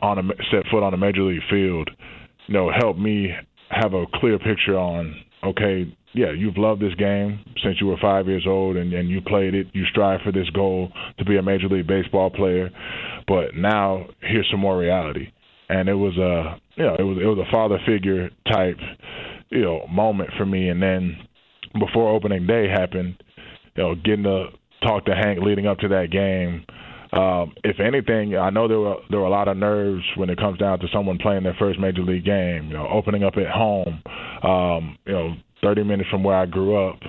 [0.00, 1.90] on a set foot on a major league field,
[2.46, 3.30] you know, helped me
[3.70, 8.26] have a clear picture on okay, yeah, you've loved this game since you were five
[8.26, 9.66] years old and, and you played it.
[9.72, 12.70] You strive for this goal to be a major league baseball player,
[13.26, 15.32] but now here's some more reality
[15.72, 18.76] and it was a you know it was it was a father figure type
[19.50, 21.16] you know moment for me and then
[21.78, 23.14] before opening day happened
[23.74, 24.46] you know getting to
[24.82, 26.64] talk to Hank leading up to that game
[27.12, 30.38] um, if anything, I know there were there were a lot of nerves when it
[30.38, 32.68] comes down to someone playing their first major league game.
[32.68, 34.02] You know, opening up at home.
[34.42, 37.00] Um, you know, 30 minutes from where I grew up.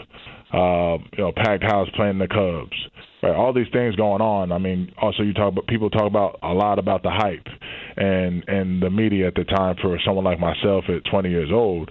[0.53, 2.77] Uh, you know, packed house playing the Cubs.
[3.23, 4.51] Right, all these things going on.
[4.51, 7.47] I mean, also you talk about people talk about a lot about the hype
[7.95, 11.89] and and the media at the time for someone like myself at 20 years old,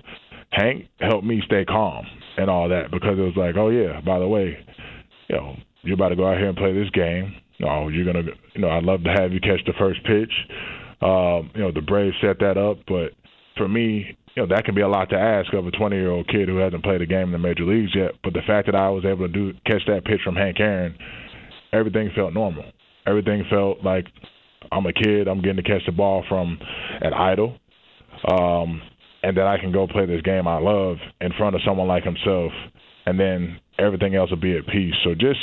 [0.50, 2.04] Hank helped me stay calm
[2.36, 4.58] and all that because it was like, oh yeah, by the way,
[5.28, 7.34] you know, you're about to go out here and play this game.
[7.58, 10.32] no, you're gonna, you know, I'd love to have you catch the first pitch.
[11.00, 13.16] Um, you know, the Braves set that up, but
[13.56, 16.10] for me, you know, that can be a lot to ask of a 20 year
[16.10, 18.12] old kid who hasn't played a game in the major leagues yet.
[18.22, 20.94] But the fact that I was able to do catch that pitch from Hank Aaron,
[21.72, 22.64] everything felt normal.
[23.06, 24.06] Everything felt like
[24.70, 25.28] I'm a kid.
[25.28, 26.58] I'm getting to catch the ball from
[27.00, 27.56] an idol,
[28.30, 28.80] um,
[29.22, 32.04] and that I can go play this game I love in front of someone like
[32.04, 32.52] himself,
[33.06, 34.94] and then everything else will be at peace.
[35.04, 35.40] So just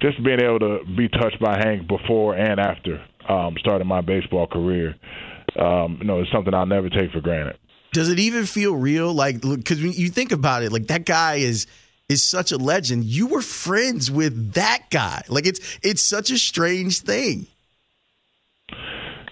[0.00, 4.48] just being able to be touched by Hank before and after um, starting my baseball
[4.48, 4.96] career,
[5.58, 7.56] um, you know, is something I'll never take for granted.
[7.92, 9.12] Does it even feel real?
[9.12, 11.66] Like, because when you think about it, like that guy is
[12.12, 13.04] is such a legend.
[13.04, 15.22] You were friends with that guy.
[15.28, 17.46] Like it's it's such a strange thing.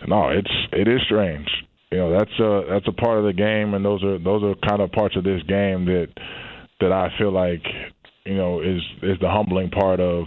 [0.08, 1.48] No, it's it is strange.
[1.92, 4.54] You know, that's a that's a part of the game, and those are those are
[4.66, 6.08] kind of parts of this game that
[6.80, 7.62] that I feel like
[8.24, 10.24] you know is is the humbling part of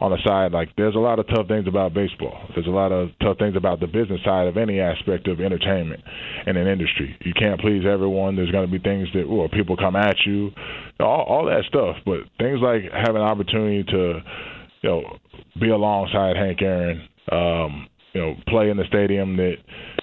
[0.00, 2.48] on the side, like there's a lot of tough things about baseball.
[2.54, 6.02] There's a lot of tough things about the business side of any aspect of entertainment
[6.46, 7.16] in an industry.
[7.20, 8.34] You can't please everyone.
[8.34, 10.50] There's going to be things that, well, people come at you,
[10.98, 11.96] all, all that stuff.
[12.06, 14.20] But things like having an opportunity to,
[14.80, 15.02] you know,
[15.60, 19.56] be alongside Hank Aaron, um, you know, play in the stadium that,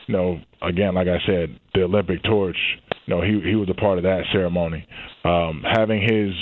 [0.05, 2.57] you know, again, like I said, the Olympic torch,
[3.07, 4.85] you know, he he was a part of that ceremony.
[5.25, 6.33] Um, having his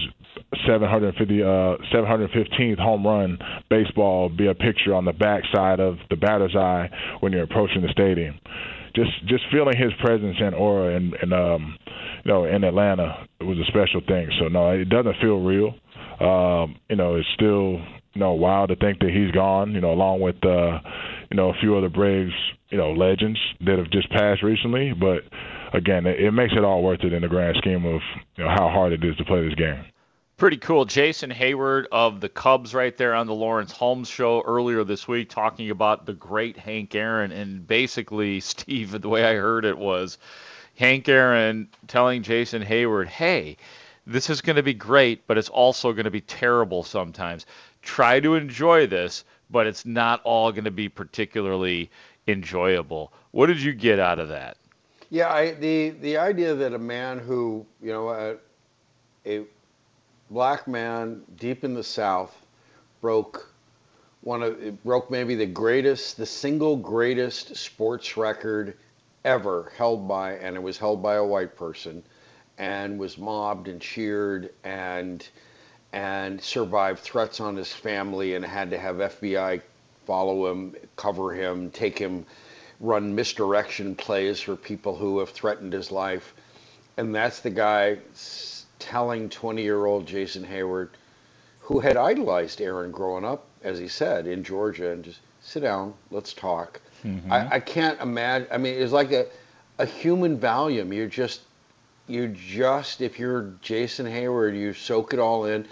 [0.68, 1.46] 750 uh
[1.94, 3.38] 715th home run
[3.70, 7.90] baseball be a picture on the backside of the batter's eye when you're approaching the
[7.90, 8.40] stadium.
[8.96, 11.78] Just just feeling his presence and aura and, and um
[12.24, 14.30] you know in Atlanta was a special thing.
[14.40, 15.76] So no, it doesn't feel real.
[16.20, 17.80] Um, you know, it's still
[18.14, 19.74] you know wild to think that he's gone.
[19.74, 20.80] You know, along with uh,
[21.30, 22.34] you know a few other Braves
[22.70, 24.94] you know legends that have just passed recently.
[24.94, 25.24] But
[25.74, 28.02] again, it, it makes it all worth it in the grand scheme of
[28.36, 29.84] you know how hard it is to play this game.
[30.38, 30.84] Pretty cool.
[30.84, 35.30] Jason Heyward of the Cubs right there on the Lawrence Holmes show earlier this week
[35.30, 37.32] talking about the great Hank Aaron.
[37.32, 40.18] And basically, Steve, the way I heard it was
[40.76, 43.56] Hank Aaron telling Jason Heyward, hey,
[44.06, 47.46] this is going to be great, but it's also going to be terrible sometimes.
[47.82, 51.90] Try to enjoy this, but it's not all going to be particularly
[52.28, 53.14] enjoyable.
[53.32, 54.58] What did you get out of that?
[55.10, 58.36] Yeah, I, the the idea that a man who you know uh,
[59.26, 59.46] a, a
[60.30, 62.36] black man deep in the South
[63.02, 63.50] broke
[64.22, 68.76] one of it broke maybe the greatest, the single greatest sports record
[69.24, 72.02] ever held by, and it was held by a white person,
[72.58, 75.28] and was mobbed and cheered and
[75.94, 79.62] and survived threats on his family and had to have FBI
[80.06, 82.26] follow him, cover him, take him,
[82.80, 86.34] run misdirection plays for people who have threatened his life,
[86.98, 87.98] and that's the guy
[88.86, 90.90] telling 20 year old Jason Heyward,
[91.60, 95.96] who had idolized Aaron growing up, as he said, in Georgia, and just sit down,
[96.12, 96.80] let's talk.
[97.04, 97.32] Mm-hmm.
[97.32, 98.48] I, I, can't imagine.
[98.52, 99.26] I mean, it's like a,
[99.80, 100.94] a human volume.
[100.94, 101.42] You're just,
[102.08, 105.68] you just, if you're Jason Heyward, you soak it all in.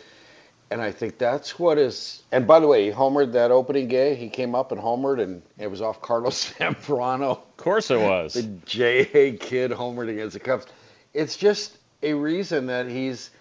[0.72, 2.24] And I think that's what is.
[2.32, 4.18] And by the way, he homered that opening game.
[4.18, 7.30] He came up and homered, and it was off Carlos Zambrano.
[7.30, 8.34] Of course it was.
[8.34, 10.66] the J-Hey kid homered against the Cubs.
[11.14, 13.32] It's just a reason that he's,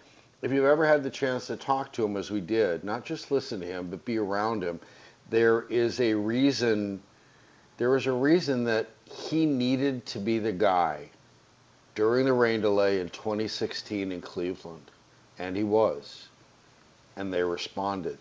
[0.41, 3.31] if you've ever had the chance to talk to him as we did, not just
[3.31, 4.81] listen to him, but be around him,
[5.29, 7.03] there is a reason,
[7.77, 11.09] there was a reason that he needed to be the guy
[11.95, 14.91] during the rain delay in 2016 in Cleveland.
[15.39, 16.29] And he was.
[17.17, 18.19] And they responded.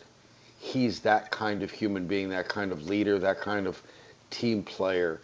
[0.59, 3.81] He's that kind of human being, that kind of leader, that kind of
[4.29, 5.21] team player.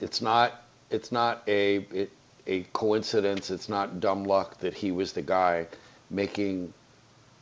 [0.00, 2.10] It's not it's not a it,
[2.46, 3.50] a coincidence.
[3.50, 5.66] It's not dumb luck that he was the guy
[6.10, 6.72] making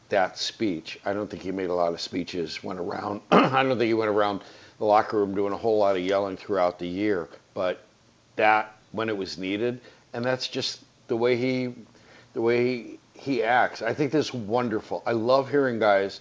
[0.09, 0.99] that speech.
[1.05, 3.21] I don't think he made a lot of speeches, went around.
[3.31, 4.43] I don't think he went around
[4.79, 7.29] the locker room doing a whole lot of yelling throughout the year.
[7.53, 7.85] But
[8.37, 9.81] that, when it was needed,
[10.13, 11.75] and that's just the way he,
[12.33, 13.83] the way he, he acts.
[13.83, 15.03] I think this is wonderful.
[15.07, 16.21] I love hearing guys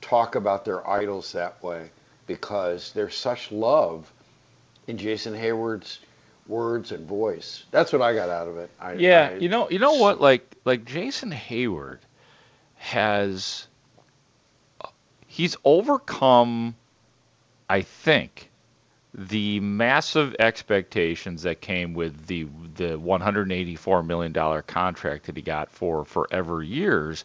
[0.00, 1.90] talk about their idols that way
[2.26, 4.10] because there's such love
[4.86, 5.98] in Jason Heyward's
[6.46, 7.64] words and voice.
[7.70, 8.70] That's what I got out of it.
[8.80, 10.20] I, yeah, I, you know, you know what?
[10.20, 11.98] Like, like Jason Heyward
[12.76, 13.66] has
[15.26, 16.76] he's overcome,
[17.68, 18.50] I think,
[19.12, 22.46] the massive expectations that came with the
[22.76, 27.24] the 184 million dollar contract that he got for forever years,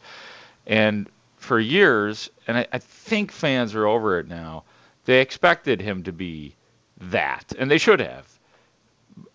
[0.66, 4.64] and for years, and I, I think fans are over it now.
[5.06, 6.56] They expected him to be
[6.98, 8.39] that, and they should have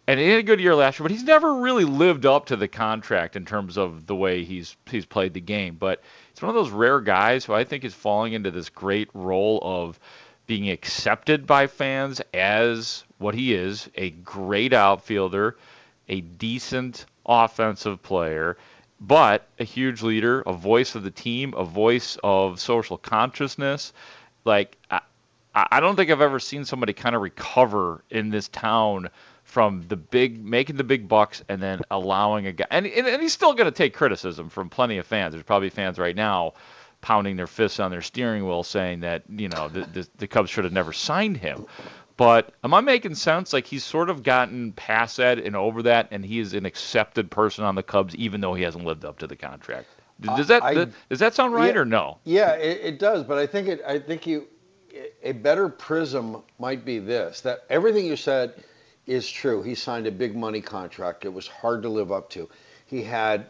[0.06, 2.56] and he had a good year last year, but he's never really lived up to
[2.56, 5.76] the contract in terms of the way he's he's played the game.
[5.78, 9.08] But it's one of those rare guys who I think is falling into this great
[9.14, 9.98] role of
[10.46, 15.56] being accepted by fans as what he is a great outfielder,
[16.08, 18.58] a decent offensive player,
[19.00, 23.94] but a huge leader, a voice of the team, a voice of social consciousness.
[24.44, 25.00] Like, I,
[25.54, 29.08] I don't think I've ever seen somebody kind of recover in this town
[29.44, 33.22] from the big making the big bucks and then allowing a guy and and, and
[33.22, 35.32] he's still going to take criticism from plenty of fans.
[35.32, 36.54] There's probably fans right now
[37.00, 40.50] pounding their fists on their steering wheel saying that you know the the, the Cubs
[40.50, 41.66] should have never signed him.
[42.16, 43.52] But am I making sense?
[43.52, 47.28] Like he's sort of gotten past that and over that, and he is an accepted
[47.30, 49.86] person on the Cubs, even though he hasn't lived up to the contract.
[50.20, 51.80] Does that I- does that sound right Yeah.
[51.80, 52.18] or no?
[52.24, 53.82] Yeah, it, it does, but I think it.
[53.86, 54.46] I think you,
[55.24, 58.54] a better prism might be this: that everything you said
[59.06, 59.62] is true.
[59.62, 61.24] He signed a big money contract.
[61.24, 62.48] It was hard to live up to.
[62.86, 63.46] He had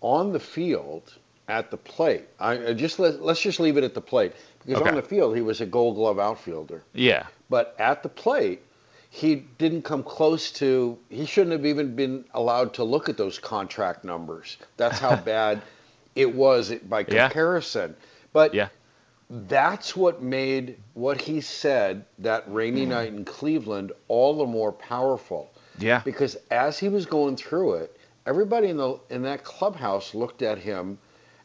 [0.00, 1.14] on the field
[1.48, 2.24] at the plate.
[2.38, 4.32] I just let, let's just leave it at the plate
[4.64, 4.90] because Okay.
[4.90, 6.82] on the field he was a Gold Glove outfielder.
[6.94, 7.26] Yeah.
[7.50, 8.62] But at the plate,
[9.10, 10.96] he didn't come close to.
[11.10, 14.56] He shouldn't have even been allowed to look at those contract numbers.
[14.76, 15.60] That's how bad
[16.14, 17.28] it was by Yeah.
[17.28, 17.96] comparison.
[18.32, 18.68] But Yeah.
[19.32, 22.90] That's what made what he said that rainy hmm.
[22.90, 25.50] night in Cleveland all the more powerful.
[25.78, 26.02] Yeah.
[26.04, 30.58] Because as he was going through it, everybody in the in that clubhouse looked at
[30.58, 30.98] him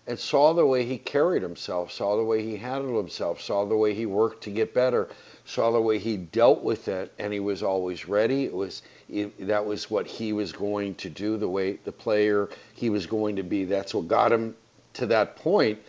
[0.05, 3.75] and saw the way he carried himself, saw the way he handled himself, saw the
[3.75, 5.09] way he worked to get better,
[5.45, 8.43] saw the way he dealt with it, and he was always ready.
[8.43, 12.49] It was it, that was what he was going to do, the way the player
[12.73, 13.63] he was going to be.
[13.63, 14.55] That's what got him
[14.95, 15.79] to that point.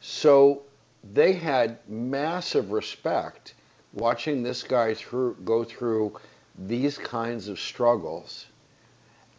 [0.00, 0.63] So
[1.12, 3.54] they had massive respect
[3.92, 6.16] watching this guy through go through
[6.58, 8.46] these kinds of struggles.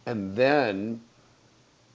[0.06, 1.00] And then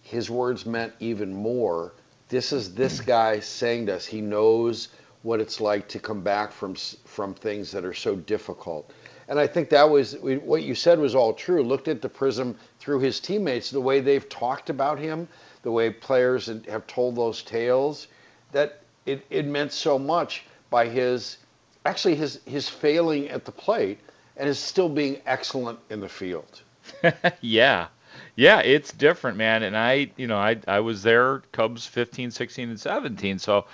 [0.01, 1.93] his words meant even more.
[2.29, 3.05] This is this hmm.
[3.05, 4.89] guy saying to us he knows
[5.23, 8.91] what it's like to come back from from things that are so difficult.
[9.27, 11.63] And I think that was what you said was all true.
[11.63, 15.27] Looked at the prism through his teammates, the way they've talked about him,
[15.61, 18.07] the way players have told those tales,
[18.51, 21.37] that it, it meant so much by his
[21.85, 23.99] actually his his failing at the plate
[24.37, 26.61] and his still being excellent in the field.
[27.41, 27.87] yeah.
[28.35, 29.63] Yeah, it's different, man.
[29.63, 33.39] And I, you know, I I was there Cubs 15, 16 and 17.
[33.39, 33.65] So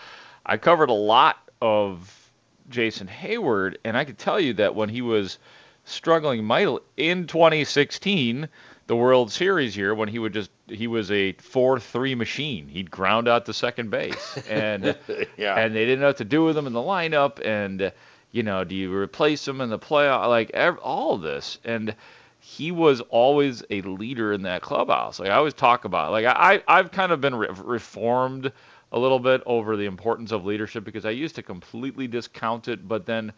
[0.45, 2.31] I covered a lot of
[2.69, 5.37] Jason Heyward and I could tell you that when he was
[5.85, 8.49] struggling mightily in 2016,
[8.87, 12.67] the World Series year when he would just he was a 4-3 machine.
[12.67, 14.97] He'd ground out the second base and
[15.37, 15.55] Yeah.
[15.55, 17.91] and they didn't know what to do with him in the lineup and
[18.31, 21.95] you know, do you replace him in the playoff like ev- all of this and
[22.39, 25.19] he was always a leader in that clubhouse.
[25.19, 28.51] Like I always talk about, like I I've kind of been re- reformed
[28.93, 32.87] a little bit over the importance of leadership because I used to completely discount it,
[32.87, 33.33] but then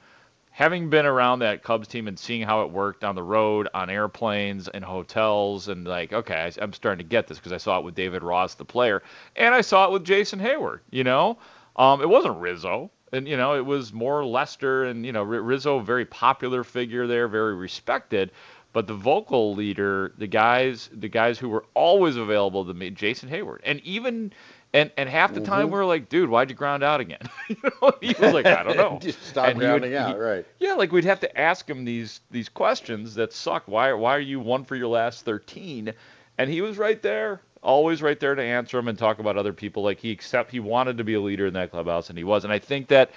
[0.51, 3.89] having been around that Cubs team and seeing how it worked on the road, on
[3.89, 7.79] airplanes and hotels, and like, okay, I, I'm starting to get this because I saw
[7.79, 9.01] it with David Ross, the player,
[9.35, 10.79] and I saw it with Jason Heyward.
[10.91, 11.37] You know,
[11.75, 15.79] um, it wasn't Rizzo, and you know, it was more Lester, and you know, Rizzo,
[15.79, 18.31] very popular figure there, very respected.
[18.71, 23.29] But the vocal leader, the guys, the guys who were always available to me, Jason
[23.29, 24.33] Heyward, and even.
[24.71, 25.71] And, and half the time Mhm.
[25.71, 27.21] we are like, dude, why'd you ground out again?
[27.49, 28.99] you know, he was like, I don't know.
[29.01, 30.45] Just stop And he would- grounding out, he- right.
[30.59, 33.63] yeah, like we'd have to ask him these these questions that suck.
[33.65, 35.93] Why why are you one for your last thirteen?
[36.37, 39.53] And he was right there, always right there to answer them and talk about other
[39.53, 39.81] people.
[39.83, 42.43] Like he accept he wanted to be a leader in that clubhouse, and he was.
[42.43, 43.09] And I think that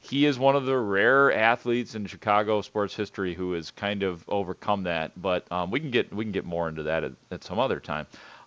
[0.00, 4.24] he is one of the rare athletes in Chicago sports history who has kind of
[4.28, 5.12] overcome that.
[5.22, 7.78] But um, we can get we can get more into that at, at some other
[7.80, 8.06] time.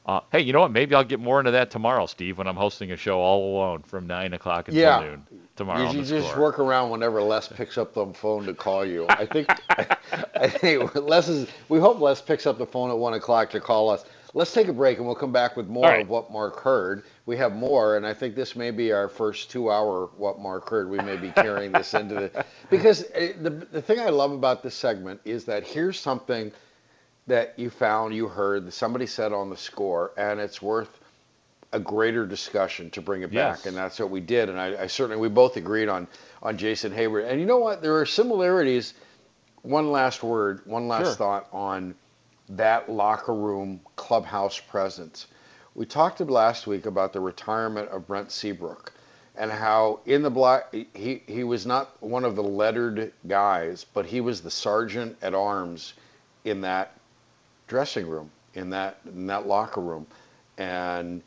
[0.09, 0.71] Uh, hey, you know what?
[0.71, 3.83] Maybe I'll get more into that tomorrow, Steve, when I'm hosting a show all alone
[3.83, 4.99] from nine o'clock until Yeah.
[5.01, 5.91] noon tomorrow.
[5.91, 6.41] You, you just score.
[6.41, 9.05] work around whenever Les picks up the phone to call you.
[9.07, 9.47] I think
[10.35, 11.47] I think Les is.
[11.69, 14.03] We hope Les picks up the phone at one o'clock to call us.
[14.33, 16.01] Let's take a break and we'll come back with more right.
[16.01, 17.03] of what Mark heard.
[17.27, 20.89] We have more, and I think this may be our first two-hour what Mark heard.
[20.89, 24.63] We may be carrying this into the because uh, the the thing I love about
[24.63, 26.51] this segment is that here's something
[27.29, 30.99] that you found, you heard, that somebody said on the score, and it's worth
[31.73, 33.61] a greater discussion to bring it Yes.
[33.61, 34.49] back, and that's what we did.
[34.49, 36.07] And I, I certainly we both agreed on
[36.43, 37.29] on Jason Heyward.
[37.29, 37.81] And you know what?
[37.81, 38.95] There are similarities.
[39.63, 41.17] One last word, one last Sure.
[41.17, 41.95] thought on
[42.49, 45.27] that locker room clubhouse presence.
[45.75, 48.93] We talked last week about the retirement of Brent Seabrook
[49.37, 54.05] and how in the black he he was not one of the lettered guys, but
[54.07, 55.93] he was the sergeant at arms
[56.45, 56.93] in that
[57.69, 60.05] dressing room, in that in that locker room,
[60.57, 61.21] and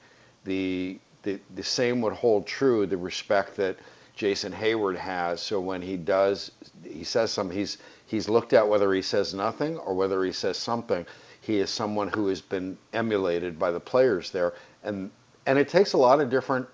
[0.44, 2.84] the the the same would hold true.
[2.86, 3.78] The respect that
[4.14, 5.40] Jason Heyward has.
[5.40, 6.50] So when he does,
[6.84, 7.56] he says something.
[7.56, 11.06] He's he's looked at whether he says nothing or whether he says something.
[11.40, 14.52] He is someone who has been emulated by the players there,
[14.84, 15.10] and
[15.46, 16.68] and it takes a lot of different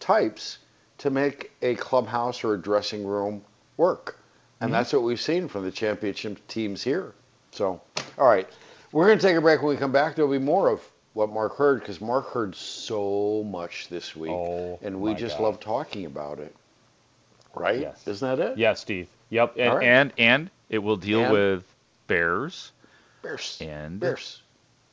[0.00, 0.58] types
[0.98, 3.42] to make a clubhouse or a dressing room
[3.76, 4.18] work.
[4.60, 4.74] And Mhm.
[4.74, 7.12] that's what we've seen from the championship teams here.
[7.50, 7.80] So,
[8.18, 8.48] all right.
[8.94, 9.60] We're going to take a break.
[9.60, 10.80] When we come back, there'll be more of
[11.14, 14.30] what Mark heard because Mark heard so much this week.
[14.30, 15.42] Oh and we my just God.
[15.42, 16.54] love talking about it.
[17.56, 17.80] Right?
[17.80, 18.06] Yes.
[18.06, 18.56] Isn't that it?
[18.56, 19.08] Yeah, Steve.
[19.30, 19.54] Yep.
[19.58, 19.84] And All right.
[19.84, 21.64] and, and it will deal And- with
[22.06, 22.70] Bears
[23.20, 23.58] Bears.
[23.60, 24.42] and Bears.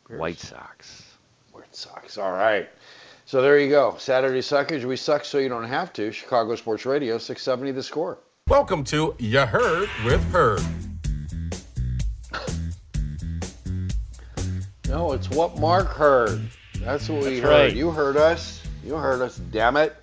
[0.09, 1.03] White Sox.
[1.51, 2.17] White Sox.
[2.17, 2.67] All right.
[3.27, 3.97] So there you go.
[3.99, 4.83] Saturday suckage.
[4.83, 6.11] We suck so you don't have to.
[6.11, 8.17] Chicago Sports Radio, 670 the score.
[8.47, 10.63] Welcome to Ya Heard with Herb.
[14.91, 16.41] No, it's what Mark heard.
[16.79, 17.49] That's what we That's heard.
[17.49, 17.73] right.
[17.73, 18.61] You heard us.
[18.83, 19.37] You heard us.
[19.37, 19.95] Damn it.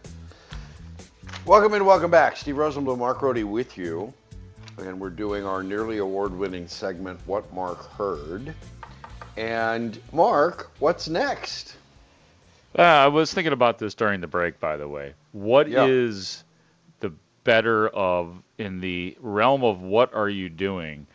[1.44, 2.38] Welcome and welcome back.
[2.38, 4.14] Steve Rosenbloom, Mark Grote with you.
[4.78, 8.54] And we're doing our nearly award winning segment, What Mark Heard.
[9.36, 11.76] And Mark, what's next?
[12.74, 15.12] Uh, I was thinking about this during the break, by the way.
[15.32, 16.44] What is
[17.00, 17.12] the
[17.44, 21.06] better of, in the realm of what are you doing?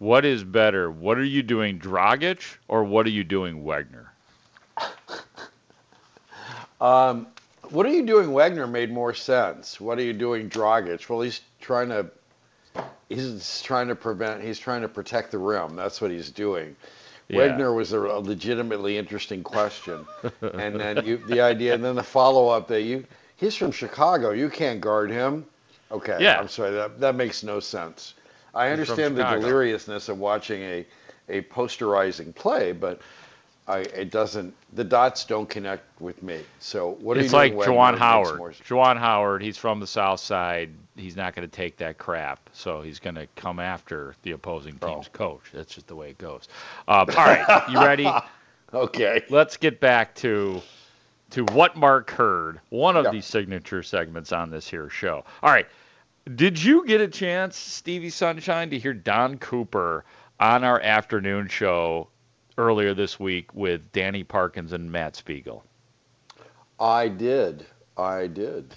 [0.00, 0.90] What is better?
[0.90, 4.12] What are you doing, Dragic, or what are you doing, Wagner?
[6.80, 7.26] Um,
[7.68, 8.32] what are you doing?
[8.32, 9.78] Wagner made more sense.
[9.78, 11.06] What are you doing, Dragic?
[11.10, 12.10] Well, he's trying to
[13.10, 15.76] he's trying to prevent he's trying to protect the rim.
[15.76, 16.74] That's what he's doing.
[17.28, 17.36] Yeah.
[17.36, 20.06] Wagner was a, a legitimately interesting question,
[20.40, 23.04] and then you, the idea, and then the follow up that you
[23.36, 24.30] he's from Chicago.
[24.30, 25.44] You can't guard him.
[25.92, 26.40] Okay, Yeah.
[26.40, 26.70] I'm sorry.
[26.70, 28.14] That that makes no sense.
[28.54, 30.86] I understand the deliriousness of watching a
[31.28, 33.00] a posterizing play, but
[33.68, 34.54] I it doesn't.
[34.72, 36.40] The dots don't connect with me.
[36.58, 37.68] So what are it's you like doing?
[37.68, 38.38] Wagner, Juwan that Howard.
[38.38, 40.70] more- Juwan Howard, he's from the South Side.
[40.96, 44.72] He's not going to take that crap, so he's going to come after the opposing
[44.78, 45.12] team's Oh.
[45.12, 45.42] coach.
[45.52, 46.48] That's just the way it goes.
[46.88, 48.10] Um, all right, you ready?
[48.74, 49.22] okay.
[49.30, 50.60] Let's get back to
[51.30, 52.60] to what Mark heard.
[52.70, 53.12] One of Yeah.
[53.12, 55.24] the signature segments on this here show.
[55.44, 55.66] All right.
[56.34, 60.04] Did you get a chance, Stevie Sunshine, to hear Don Cooper
[60.38, 62.08] on our afternoon show
[62.58, 65.64] earlier this week with Danny Parkins and Matt Spiegel?
[66.78, 67.66] I did.
[67.96, 68.74] I did.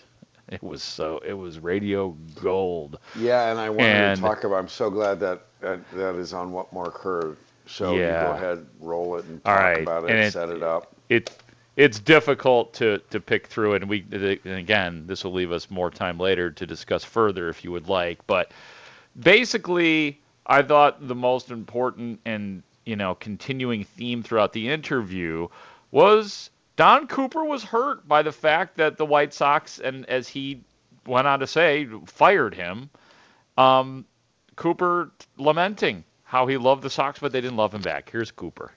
[0.50, 1.20] It was so.
[1.26, 2.10] It was radio
[2.42, 3.00] gold.
[3.18, 4.58] Yeah, and I wanted And- to talk about.
[4.58, 7.38] I'm so glad that that, that is on what Mark heard.
[7.66, 8.24] So you Yeah.
[8.26, 10.94] go ahead, roll it, and talk right, about it, and and it- set it up.
[11.08, 11.32] It
[11.76, 15.90] it's difficult to to pick through and we and again this will leave us more
[15.90, 18.26] time later to discuss further if you would like.
[18.28, 18.52] But
[19.20, 25.48] basically, I thought the most important and you know continuing theme throughout the interview
[25.92, 30.62] was Don Cooper was hurt by the fact that the White Sox, and as he
[31.06, 32.90] went on to say, fired him.
[33.58, 34.06] Um,
[34.56, 38.10] Cooper lamenting how he loved the Sox, but they didn't love him back.
[38.10, 38.72] Here's Cooper.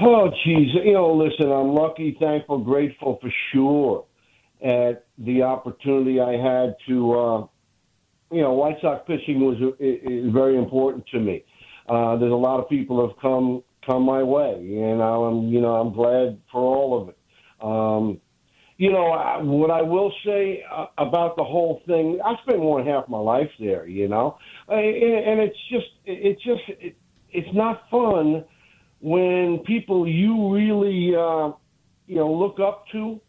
[0.00, 0.68] Oh, geez.
[0.84, 4.06] You know, listen, I'm lucky, thankful, grateful for sure
[4.64, 7.46] at the opportunity I had to, uh,
[8.32, 11.44] you know, White Sox pitching was is very important to me.
[11.88, 15.74] Uh, there's a lot of people have come come my way, and I'm, you know,
[15.74, 17.18] I'm glad for all of it.
[17.60, 18.18] Um,
[18.78, 22.82] you know, I- what I will say uh, about the whole thing, I spent more
[22.82, 24.38] than half my life there, you know,
[24.68, 26.96] Uh, and and it's just, it's just, it,
[27.30, 28.44] it's not fun
[29.04, 31.52] when people you really, uh,
[32.06, 33.20] you know, look up to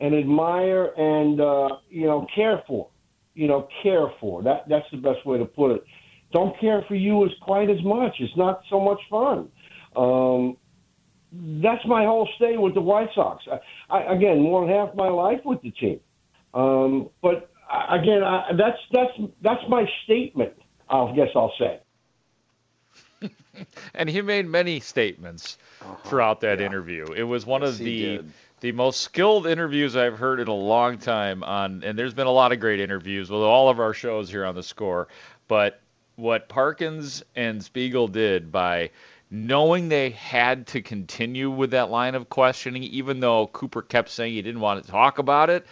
[0.00, 2.88] and admire and, uh, you know, care for,
[3.34, 4.42] you know, care for.
[4.42, 5.84] That that's the best way to put it.
[6.32, 8.16] Don't care for you as quite as much.
[8.18, 9.48] It's not so much fun.
[9.94, 10.56] Um,
[11.62, 13.44] that's my whole stay with the White Sox.
[13.48, 16.00] I, I, again, more than half my life with the team.
[16.54, 17.52] Um, but
[17.88, 20.54] again, I, that's that's that's my statement.
[20.88, 21.78] I guess I'll say.
[23.94, 25.94] and he made many statements uh-huh.
[26.04, 27.06] throughout that interview.
[27.12, 28.22] It was one Yes, of the
[28.60, 32.32] the most skilled interviews I've heard in a long time on and there's been a
[32.32, 35.08] lot of great interviews with all of our shows here on the score,
[35.48, 35.80] but
[36.16, 38.90] what Parkins and Spiegel did by
[39.30, 44.34] knowing they had to continue with that line of questioning even though Cooper kept saying
[44.34, 45.66] he didn't want to talk about it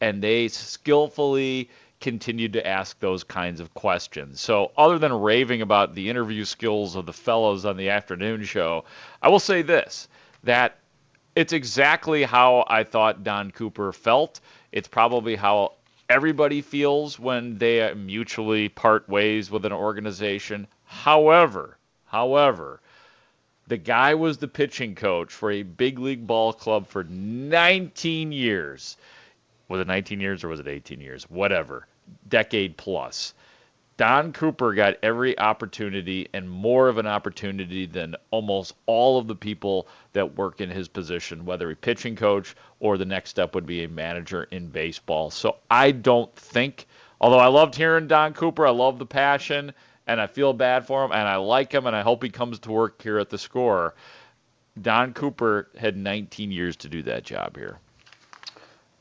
[0.00, 1.70] and they skillfully
[2.04, 4.38] continued to ask those kinds of questions.
[4.38, 8.84] So, other than raving about the interview skills of the fellows on the afternoon show,
[9.22, 10.06] I will say this
[10.42, 10.76] that
[11.34, 14.40] it's exactly how I thought Don Cooper felt.
[14.70, 15.72] It's probably how
[16.10, 20.66] everybody feels when they mutually part ways with an organization.
[20.84, 22.82] However, however,
[23.66, 28.98] the guy was the pitching coach for a big league ball club for 19 years.
[29.68, 31.24] Was it 19 years or was it 18 years?
[31.30, 31.86] Whatever.
[32.28, 33.34] Decade plus.
[33.96, 39.36] Don Cooper got every opportunity and more of an opportunity than almost all of the
[39.36, 43.66] people that work in his position, whether a pitching coach or the next step would
[43.66, 45.30] be a manager in baseball.
[45.30, 46.86] So I don't think,
[47.20, 49.72] although I loved hearing Don Cooper, I love the passion
[50.08, 52.58] and I feel bad for him and I like him and I hope he comes
[52.60, 53.94] to work here at the score.
[54.82, 57.78] Don Cooper had 19 years to do that job here.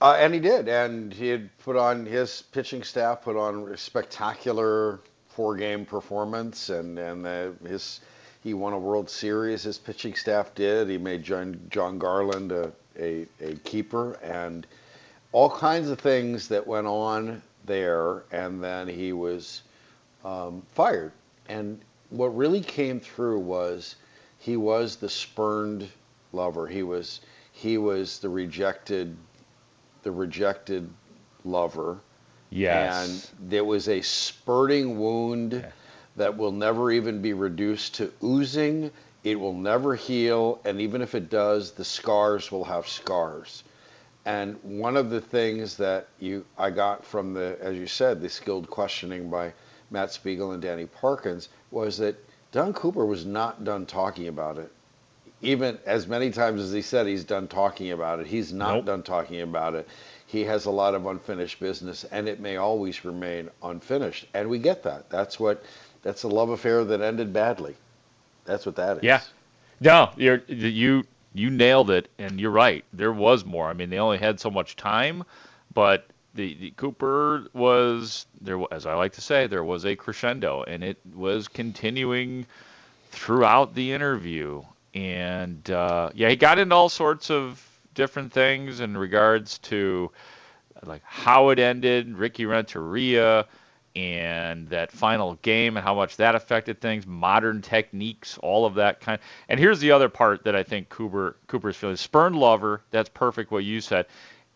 [0.04, 3.78] Uh, and he did, and he had put on his pitching staff put on a
[3.78, 5.00] spectacular
[5.30, 8.02] four-game performance, and and uh, his
[8.44, 9.64] he won a World Series.
[9.64, 10.90] His pitching staff did.
[10.90, 14.68] He made John Jon Garland a, a, a keeper, and
[15.32, 18.24] all kinds of things that went on there.
[18.34, 19.62] And then he was
[20.26, 21.14] um, fired.
[21.48, 21.80] And
[22.10, 23.96] what really came through was
[24.38, 25.88] he was the spurned
[26.34, 26.68] lover.
[26.68, 27.22] He was
[27.54, 29.16] he was the rejected
[30.04, 30.90] the rejected
[31.44, 32.00] lover.
[32.50, 33.32] Yes.
[33.40, 35.66] And there was a spurting wound
[36.16, 38.92] that will never even be reduced to oozing.
[39.24, 43.64] It will never heal, and even if it does, the scars will have scars.
[44.26, 48.30] And one of the things that you I got from the, as you said, the
[48.30, 49.54] skilled questioning by
[49.92, 52.16] Matt Spiegel and Danny Parkins was that
[52.52, 54.72] Don Cooper was not done talking about it
[55.44, 58.86] even as many times as he said he's done talking about it, he's not nope.
[58.86, 59.88] done talking about it.
[60.26, 64.26] He has a lot of unfinished business, and it may always remain unfinished.
[64.34, 65.10] And we get that.
[65.10, 65.64] That's what.
[66.02, 67.76] That's a love affair that ended badly.
[68.44, 69.04] That's what that is.
[69.04, 69.22] Yeah.
[69.80, 72.84] No, you're, you you nailed it, and you're right.
[72.94, 73.68] There was more.
[73.68, 75.24] I mean, they only had so much time,
[75.74, 78.62] but the, the Cooper was there.
[78.72, 82.46] As I like to say, there was a crescendo, and it was continuing
[83.12, 84.64] throughout the interview
[84.94, 90.12] and uh, yeah, he got into all sorts of different things in regards to
[90.86, 93.46] like how it ended, Ricky Renteria,
[93.96, 99.00] and that final game and how much that affected things, modern techniques, all of that
[99.00, 99.20] kind.
[99.50, 102.82] And here's the other part that I think Cooper Cooper's feeling: spurned lover.
[102.92, 104.08] That's perfect what you said.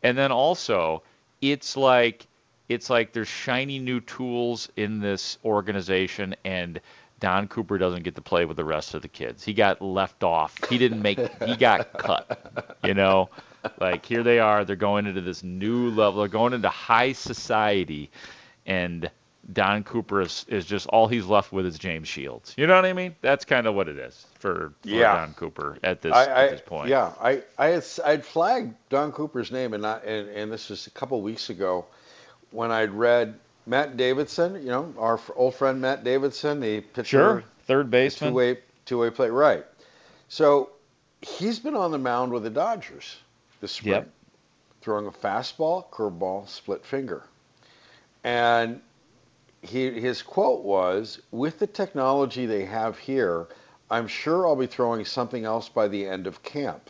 [0.04, 1.04] And then also,
[1.42, 2.28] it's like
[2.70, 6.80] it's like there's shiny new tools in this organization and
[7.20, 9.44] Don Cooper doesn't get to play with the rest of the kids.
[9.44, 10.56] He got left off.
[10.70, 11.20] He didn't make.
[11.44, 12.78] he got cut.
[12.84, 13.30] You know,
[13.80, 14.64] like here they are.
[14.64, 16.20] They're going into this new level.
[16.20, 18.12] They're going into high society,
[18.66, 19.10] and
[19.52, 22.54] Don Cooper is, is just all he's left with is James Shields.
[22.58, 23.16] You know what I mean?
[23.22, 25.16] That's kind of what it is for, for yeah.
[25.16, 26.90] Don Cooper at this I, at this point.
[26.90, 30.88] Yeah, I I had I'd flagged Don Cooper's name, and not and, and this was
[30.88, 31.86] a couple weeks ago
[32.52, 37.44] when I'd read Matt Davidson, you know, our old friend Matt Davidson, the pitcher, sure,
[37.66, 39.66] third baseman, two-way two-way play, right?
[40.30, 40.70] So
[41.22, 43.18] he's been on the mound with the Dodgers
[43.60, 44.10] this spring, yep.
[44.82, 47.24] throwing a fastball, curveball, split finger,
[48.24, 48.80] and
[49.62, 53.48] he his quote was, "With the technology they have here,
[53.92, 56.90] I'm sure I'll be throwing something else by the end of camp."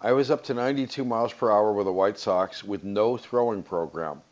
[0.00, 3.64] I was up to 92 miles per hour with the White Sox with no throwing
[3.64, 4.22] program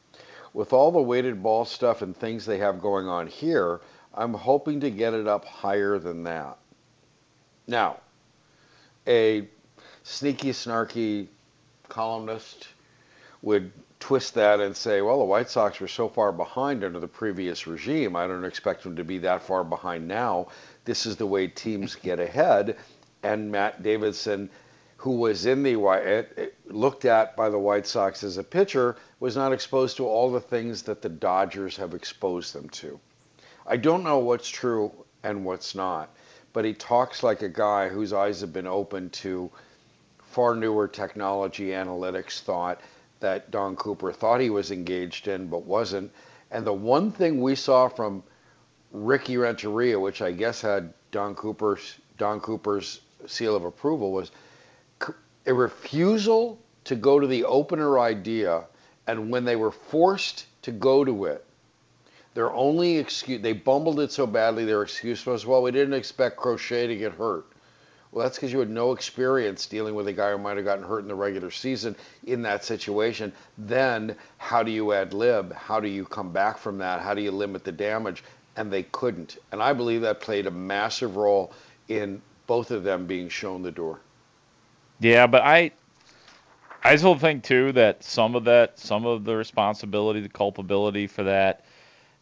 [0.53, 3.81] with all the weighted ball stuff and things they have going on here,
[4.15, 6.59] I'm hoping to get it up higher than that.
[7.67, 8.01] Now,
[9.07, 9.49] a
[10.03, 11.29] sneaky, snarky
[11.89, 12.69] columnist
[13.43, 13.71] would
[14.01, 17.67] twist that and say, well, the White Sox were so far behind under the previous
[17.67, 18.17] regime.
[18.17, 20.49] I don't expect them to be that far behind now.
[20.85, 22.77] This is the way teams get ahead.
[23.23, 24.51] And Matt Davidson
[25.01, 28.97] who was in the eh, eh, looked at by the White Sox as a pitcher,
[29.19, 33.01] was not exposed to all the things that the Dodgers have exposed them to.
[33.67, 34.93] I don't know what's true
[35.23, 36.11] and what's not,
[36.53, 39.51] but he talks like a guy whose eyes have been open to
[40.19, 42.83] far newer technology analytics thought
[43.21, 46.13] that Don Cooper thought he was engaged in but wasn't.
[46.51, 48.23] And the one thing we saw from
[48.93, 54.31] Ricky Renteria, which I guess had Don Cooper's Don Cooper's seal of approval, was
[55.51, 58.65] a refusal to go to the opener idea,
[59.09, 61.45] and when they were forced to go to it,
[62.35, 66.37] their only excuse, they bumbled it so badly, their excuse was, well, we didn't expect
[66.37, 67.47] Crochet to get hurt.
[68.13, 70.85] Well, that's because you had no experience dealing with a guy who might have gotten
[70.85, 73.33] hurt in the regular season in that situation.
[73.59, 75.53] Then, how do you ad lib?
[75.53, 77.01] How do you come back from that?
[77.01, 78.23] How do you limit the damage?
[78.55, 79.39] And they couldn't.
[79.51, 81.53] And I believe that played a massive role
[81.89, 83.99] in both of them being shown the door.
[85.01, 85.73] Yeah, but I
[86.83, 91.25] I still think too that some of that, some of the responsibility, the culpability for
[91.25, 91.65] that,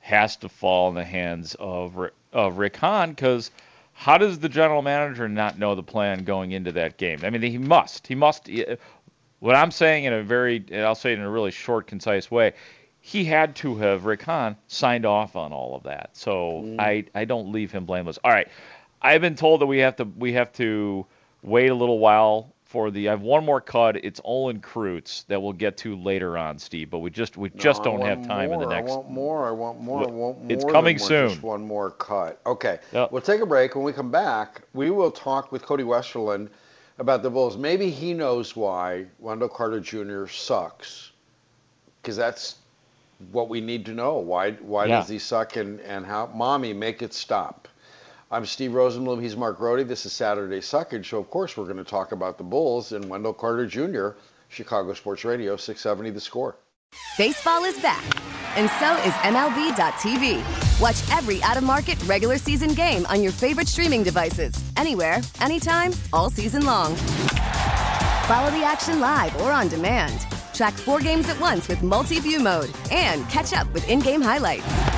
[0.00, 3.50] has to fall in the hands of of Rick Hahn because
[3.92, 7.20] how does the general manager not know the plan going into that game?
[7.24, 8.06] I mean, he must.
[8.06, 8.48] He must.
[9.40, 12.54] What I'm saying in a very, I'll say it in a really short, concise way,
[13.00, 16.10] he had to have Rick Hahn signed off on all of that.
[16.12, 16.80] So Mm.
[16.80, 18.18] I I don't leave him blameless.
[18.22, 18.48] All right,
[19.02, 21.06] I've been told that we have to we have to
[21.42, 23.08] wait a little while for the.
[23.08, 23.96] I have one more cut.
[23.96, 26.90] It's Olin Kreutz that we'll get to later on, Steve.
[26.90, 28.74] But we just we just No, don't have time in the more.
[28.74, 28.92] next.
[28.92, 29.48] I want more.
[29.48, 30.02] I want more.
[30.02, 30.52] I want more.
[30.52, 31.30] It's coming soon.
[31.30, 32.40] Just one more cut.
[32.46, 32.78] Okay.
[32.92, 33.74] We'll take a break.
[33.74, 36.50] When we come back, we will talk with Cody Westerlund
[36.98, 37.56] about the Bulls.
[37.56, 40.26] Maybe he knows why Wendell Carter Jr.
[40.26, 41.10] sucks,
[42.02, 42.56] because that's
[43.32, 44.18] what we need to know.
[44.18, 44.52] Why?
[44.52, 44.98] Why Yeah.
[45.00, 45.56] does he suck?
[45.56, 46.26] And and how?
[46.34, 47.66] Mommy, make it stop.
[48.30, 49.22] I'm Steve Rosenbloom.
[49.22, 49.88] He's Mark Grote.
[49.88, 51.06] This is Saturday Suckage.
[51.06, 54.18] So, of course, we're going to talk about the Bulls and Wendell Carter Jr.,
[54.48, 56.56] Chicago Sports Radio, 670 The Score.
[57.16, 58.04] Baseball is back,
[58.56, 60.42] and so is MLB.tv.
[60.78, 65.92] Watch every out of market regular season game on your favorite streaming devices, anywhere, anytime,
[66.12, 66.94] all season long.
[68.26, 70.26] Follow the action live or on demand.
[70.52, 74.20] Track four games at once with multi view mode and catch up with in game
[74.20, 74.97] highlights.